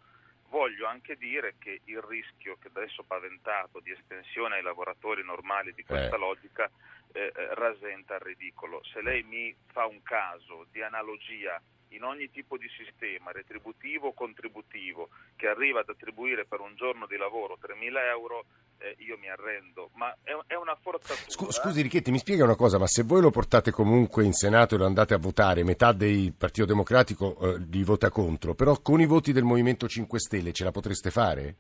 Voglio 0.54 0.86
anche 0.86 1.16
dire 1.16 1.56
che 1.58 1.82
il 1.86 2.00
rischio 2.00 2.58
che 2.62 2.68
adesso 2.68 3.02
paventato 3.02 3.80
di 3.80 3.90
estensione 3.90 4.58
ai 4.58 4.62
lavoratori 4.62 5.24
normali 5.24 5.74
di 5.74 5.84
questa 5.84 6.16
eh. 6.16 6.20
logica 6.20 6.70
eh, 7.14 7.32
eh, 7.34 7.54
rasenta 7.56 8.16
il 8.16 8.22
ridicolo. 8.22 8.82
Se 8.92 9.02
lei 9.02 9.24
mi 9.24 9.56
fa 9.72 9.86
un 9.86 10.02
caso 10.02 10.66
di 10.72 10.82
analogia 10.82 11.62
in 11.90 12.04
ogni 12.04 12.30
tipo 12.32 12.58
di 12.58 12.68
sistema 12.76 13.32
retributivo 13.32 14.08
o 14.08 14.14
contributivo 14.14 15.10
che 15.36 15.48
arriva 15.48 15.82
ad 15.82 15.90
attribuire 15.90 16.46
per 16.46 16.60
un 16.60 16.76
giorno 16.76 17.06
di 17.06 17.18
lavoro 17.18 17.58
3.000 17.62 18.10
euro, 18.10 18.46
eh, 18.80 18.96
io 19.00 19.18
mi 19.20 19.30
arrendo, 19.30 19.92
ma 19.94 20.12
è, 20.24 20.32
è 20.48 20.56
una 20.56 20.76
forzatura. 20.76 21.52
Scusi 21.52 21.82
Richetti, 21.82 22.10
mi 22.10 22.18
spiega 22.18 22.44
una 22.44 22.56
cosa, 22.56 22.80
ma 22.80 22.88
se 22.88 23.04
voi 23.04 23.22
lo 23.22 23.30
portate 23.30 23.70
comunque 23.70 24.24
in 24.24 24.34
Senato 24.34 24.74
e 24.74 24.80
lo 24.80 24.86
andate 24.86 25.14
a 25.14 25.20
votare, 25.20 25.64
metà 25.64 25.92
del 25.92 26.34
Partito 26.34 26.66
Democratico 26.66 27.38
eh, 27.40 27.60
li 27.70 27.84
vota 27.84 28.10
contro, 28.10 28.56
però 28.56 28.82
con 28.82 29.00
i 29.00 29.06
voti 29.06 29.32
del 29.32 29.44
Movimento 29.44 29.88
5 29.88 30.20
Stelle 30.20 30.52
ce 30.52 30.64
la 30.64 30.72
potreste 30.72 31.12
fare? 31.12 31.56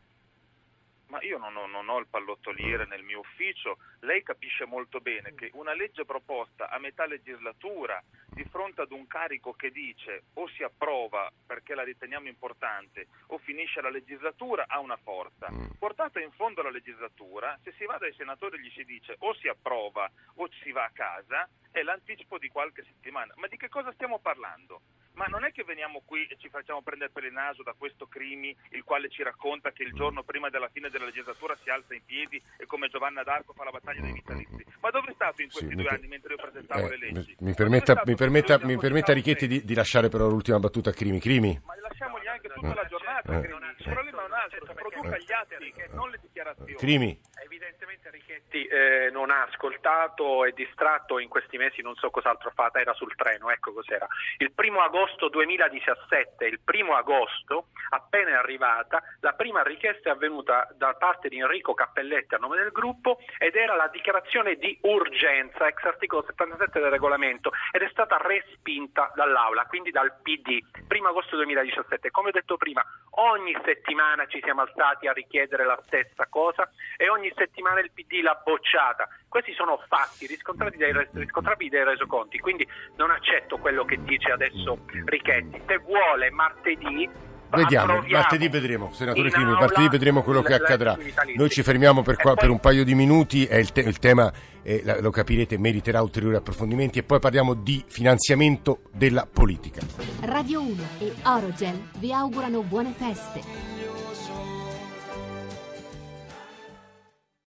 Ho, 1.93 1.99
il 1.99 2.07
pallottoliere 2.07 2.85
nel 2.85 3.03
mio 3.03 3.19
ufficio, 3.19 3.77
lei 3.99 4.23
capisce 4.23 4.65
molto 4.65 4.99
bene 4.99 5.33
che 5.35 5.51
una 5.53 5.73
legge 5.73 6.05
proposta 6.05 6.69
a 6.69 6.79
metà 6.79 7.05
legislatura 7.05 8.01
di 8.27 8.43
fronte 8.45 8.81
ad 8.81 8.91
un 8.91 9.05
carico 9.07 9.53
che 9.53 9.71
dice 9.71 10.23
o 10.33 10.47
si 10.49 10.63
approva 10.63 11.31
perché 11.45 11.75
la 11.75 11.83
riteniamo 11.83 12.27
importante 12.27 13.07
o 13.27 13.37
finisce 13.37 13.81
la 13.81 13.89
legislatura 13.89 14.65
ha 14.67 14.79
una 14.79 14.97
forza. 14.97 15.51
Mm. 15.51 15.71
Portata 15.77 16.19
in 16.19 16.31
fondo 16.31 16.61
alla 16.61 16.71
legislatura, 16.71 17.57
se 17.63 17.73
si 17.77 17.85
va 17.85 17.97
dai 17.97 18.13
senatori 18.13 18.57
e 18.57 18.61
gli 18.61 18.71
si 18.71 18.83
dice 18.83 19.15
o 19.19 19.33
si 19.35 19.47
approva 19.47 20.09
o 20.35 20.49
si 20.61 20.71
va 20.71 20.85
a 20.85 20.91
casa, 20.91 21.47
è 21.71 21.81
l'anticipo 21.83 22.37
di 22.37 22.49
qualche 22.49 22.83
settimana. 22.83 23.33
Ma 23.37 23.47
di 23.47 23.57
che 23.57 23.69
cosa 23.69 23.91
stiamo 23.93 24.19
parlando? 24.19 24.81
Ma 25.13 25.25
non 25.25 25.43
è 25.43 25.51
che 25.51 25.63
veniamo 25.63 26.01
qui 26.05 26.25
e 26.25 26.37
ci 26.39 26.49
facciamo 26.49 26.81
prendere 26.81 27.11
per 27.11 27.23
il 27.23 27.33
naso 27.33 27.61
da 27.61 27.73
questo 27.77 28.07
Crimi, 28.07 28.55
il 28.69 28.83
quale 28.83 29.09
ci 29.09 29.21
racconta 29.21 29.71
che 29.71 29.83
il 29.83 29.93
giorno 29.93 30.23
prima 30.23 30.49
della 30.49 30.69
fine 30.69 30.89
della 30.89 31.05
legislatura 31.05 31.55
si 31.61 31.69
alza 31.69 31.93
in 31.93 32.03
piedi 32.03 32.41
e 32.57 32.65
come 32.65 32.89
Giovanna 32.89 33.23
d'Arco 33.23 33.53
fa 33.53 33.63
la 33.63 33.71
battaglia 33.71 34.01
dei 34.01 34.13
vitalizi. 34.13 34.65
Ma 34.79 34.89
dove 34.89 35.11
è 35.11 35.13
stato 35.13 35.41
in 35.41 35.49
questi 35.49 35.69
sì, 35.69 35.75
due 35.75 35.83
per... 35.83 35.93
anni 35.93 36.07
mentre 36.07 36.33
io 36.33 36.41
presentavo 36.41 36.87
eh, 36.87 36.97
le 36.97 37.11
leggi? 37.11 37.35
Mi 37.39 37.53
permetta, 37.53 38.01
mi 38.05 38.15
permetta, 38.15 38.59
mi 38.63 38.77
permetta 38.77 39.13
Richetti 39.13 39.47
di, 39.47 39.63
di, 39.63 39.73
lasciare 39.75 40.09
però 40.09 40.27
l'ultima 40.27 40.59
battuta 40.59 40.89
a 40.89 40.93
Crimi. 40.93 41.19
Crimi. 41.19 41.61
Ma 41.63 41.73
lasciamogli 41.79 42.27
anche 42.27 42.49
tutta 42.49 42.73
la 42.73 42.85
giornata, 42.85 43.33
eh. 43.33 43.39
Il 43.39 43.91
problema 43.91 44.23
è 44.23 44.25
un 44.25 44.33
altro, 44.33 44.73
produca 44.73 45.17
gli 45.17 45.31
atti, 45.31 45.73
non 45.91 46.09
le 46.09 46.19
dichiarazioni. 46.21 46.75
Crimi. 46.75 47.19
Evidentemente 47.63 48.09
Richetti 48.09 48.65
eh, 48.65 49.09
non 49.09 49.31
ha 49.31 49.43
ascoltato, 49.43 50.43
è 50.43 50.51
distratto 50.51 51.17
in 51.17 51.29
questi 51.29 51.57
mesi, 51.57 51.81
non 51.81 51.95
so 51.95 52.09
cos'altro 52.09 52.51
fa, 52.53 52.69
era 52.73 52.93
sul 52.93 53.15
treno, 53.15 53.49
ecco 53.49 53.71
cos'era. 53.71 54.05
Il 54.39 54.51
primo 54.51 54.81
agosto 54.81 55.29
2017, 55.29 56.45
il 56.45 56.59
primo 56.59 56.95
agosto, 56.95 57.67
appena 57.91 58.37
arrivata, 58.37 59.01
la 59.21 59.31
prima 59.31 59.63
richiesta 59.63 60.09
è 60.09 60.11
avvenuta 60.11 60.67
da 60.75 60.93
parte 60.95 61.29
di 61.29 61.39
Enrico 61.39 61.73
Cappelletti 61.73 62.35
a 62.35 62.37
nome 62.37 62.57
del 62.57 62.71
gruppo 62.71 63.19
ed 63.37 63.55
era 63.55 63.75
la 63.75 63.87
dichiarazione 63.87 64.55
di 64.55 64.77
urgenza, 64.81 65.65
ex 65.65 65.85
articolo 65.85 66.25
77 66.27 66.81
del 66.81 66.91
regolamento, 66.91 67.51
ed 67.71 67.81
è 67.81 67.87
stata 67.91 68.17
respinta 68.17 69.09
dall'Aula, 69.15 69.67
quindi 69.67 69.89
dal 69.89 70.19
PD, 70.21 70.59
primo 70.85 71.07
agosto 71.07 71.37
2017. 71.37 72.11
Come 72.11 72.27
ho 72.27 72.31
detto 72.33 72.57
prima, 72.57 72.83
ogni 73.11 73.55
settimana 73.63 74.27
ci 74.27 74.41
siamo 74.43 74.61
alzati 74.61 75.07
a 75.07 75.13
richiedere 75.13 75.63
la 75.63 75.79
stessa 75.85 76.27
cosa 76.27 76.69
e 76.97 77.07
ogni 77.07 77.29
settimana 77.29 77.51
il 77.59 77.91
PD 77.93 78.21
l'ha 78.21 78.39
bocciata. 78.43 79.07
Questi 79.27 79.53
sono 79.53 79.79
fatti 79.87 80.27
riscontrati 80.27 80.77
dai, 80.77 80.91
riscontrabili 81.11 81.69
dai 81.69 81.83
resoconti, 81.83 82.39
quindi 82.39 82.67
non 82.97 83.11
accetto 83.11 83.57
quello 83.57 83.85
che 83.85 84.01
dice 84.03 84.31
adesso 84.31 84.79
Richetti. 85.05 85.61
Se 85.67 85.77
vuole 85.79 86.29
martedì 86.31 87.09
vediamo, 87.55 88.03
martedì 88.07 88.49
vedremo, 88.49 88.91
senatore 88.91 89.29
Crimi, 89.29 89.51
martedì 89.51 89.89
vedremo 89.89 90.23
quello 90.23 90.41
che 90.41 90.53
accadrà. 90.53 90.97
Noi 91.35 91.49
ci 91.49 91.63
fermiamo 91.63 92.01
per, 92.01 92.17
qua, 92.17 92.33
per 92.35 92.49
un 92.49 92.59
paio 92.59 92.83
di 92.83 92.95
minuti, 92.95 93.47
il, 93.49 93.71
te, 93.71 93.81
il, 93.81 93.99
tema, 93.99 94.31
eh, 94.61 95.01
lo 95.01 95.11
capirete, 95.11 95.57
meriterà 95.57 96.01
ulteriori 96.01 96.35
approfondimenti 96.35 96.99
e 96.99 97.03
poi 97.03 97.19
parliamo 97.19 97.53
di 97.53 97.83
finanziamento 97.87 98.81
della 98.91 99.27
politica. 99.31 99.81
Radio 100.21 100.61
1 100.61 100.83
e 100.99 101.13
Orogel 101.23 101.89
vi 101.97 102.11
augurano 102.11 102.61
buone 102.61 102.93
feste. 102.97 104.02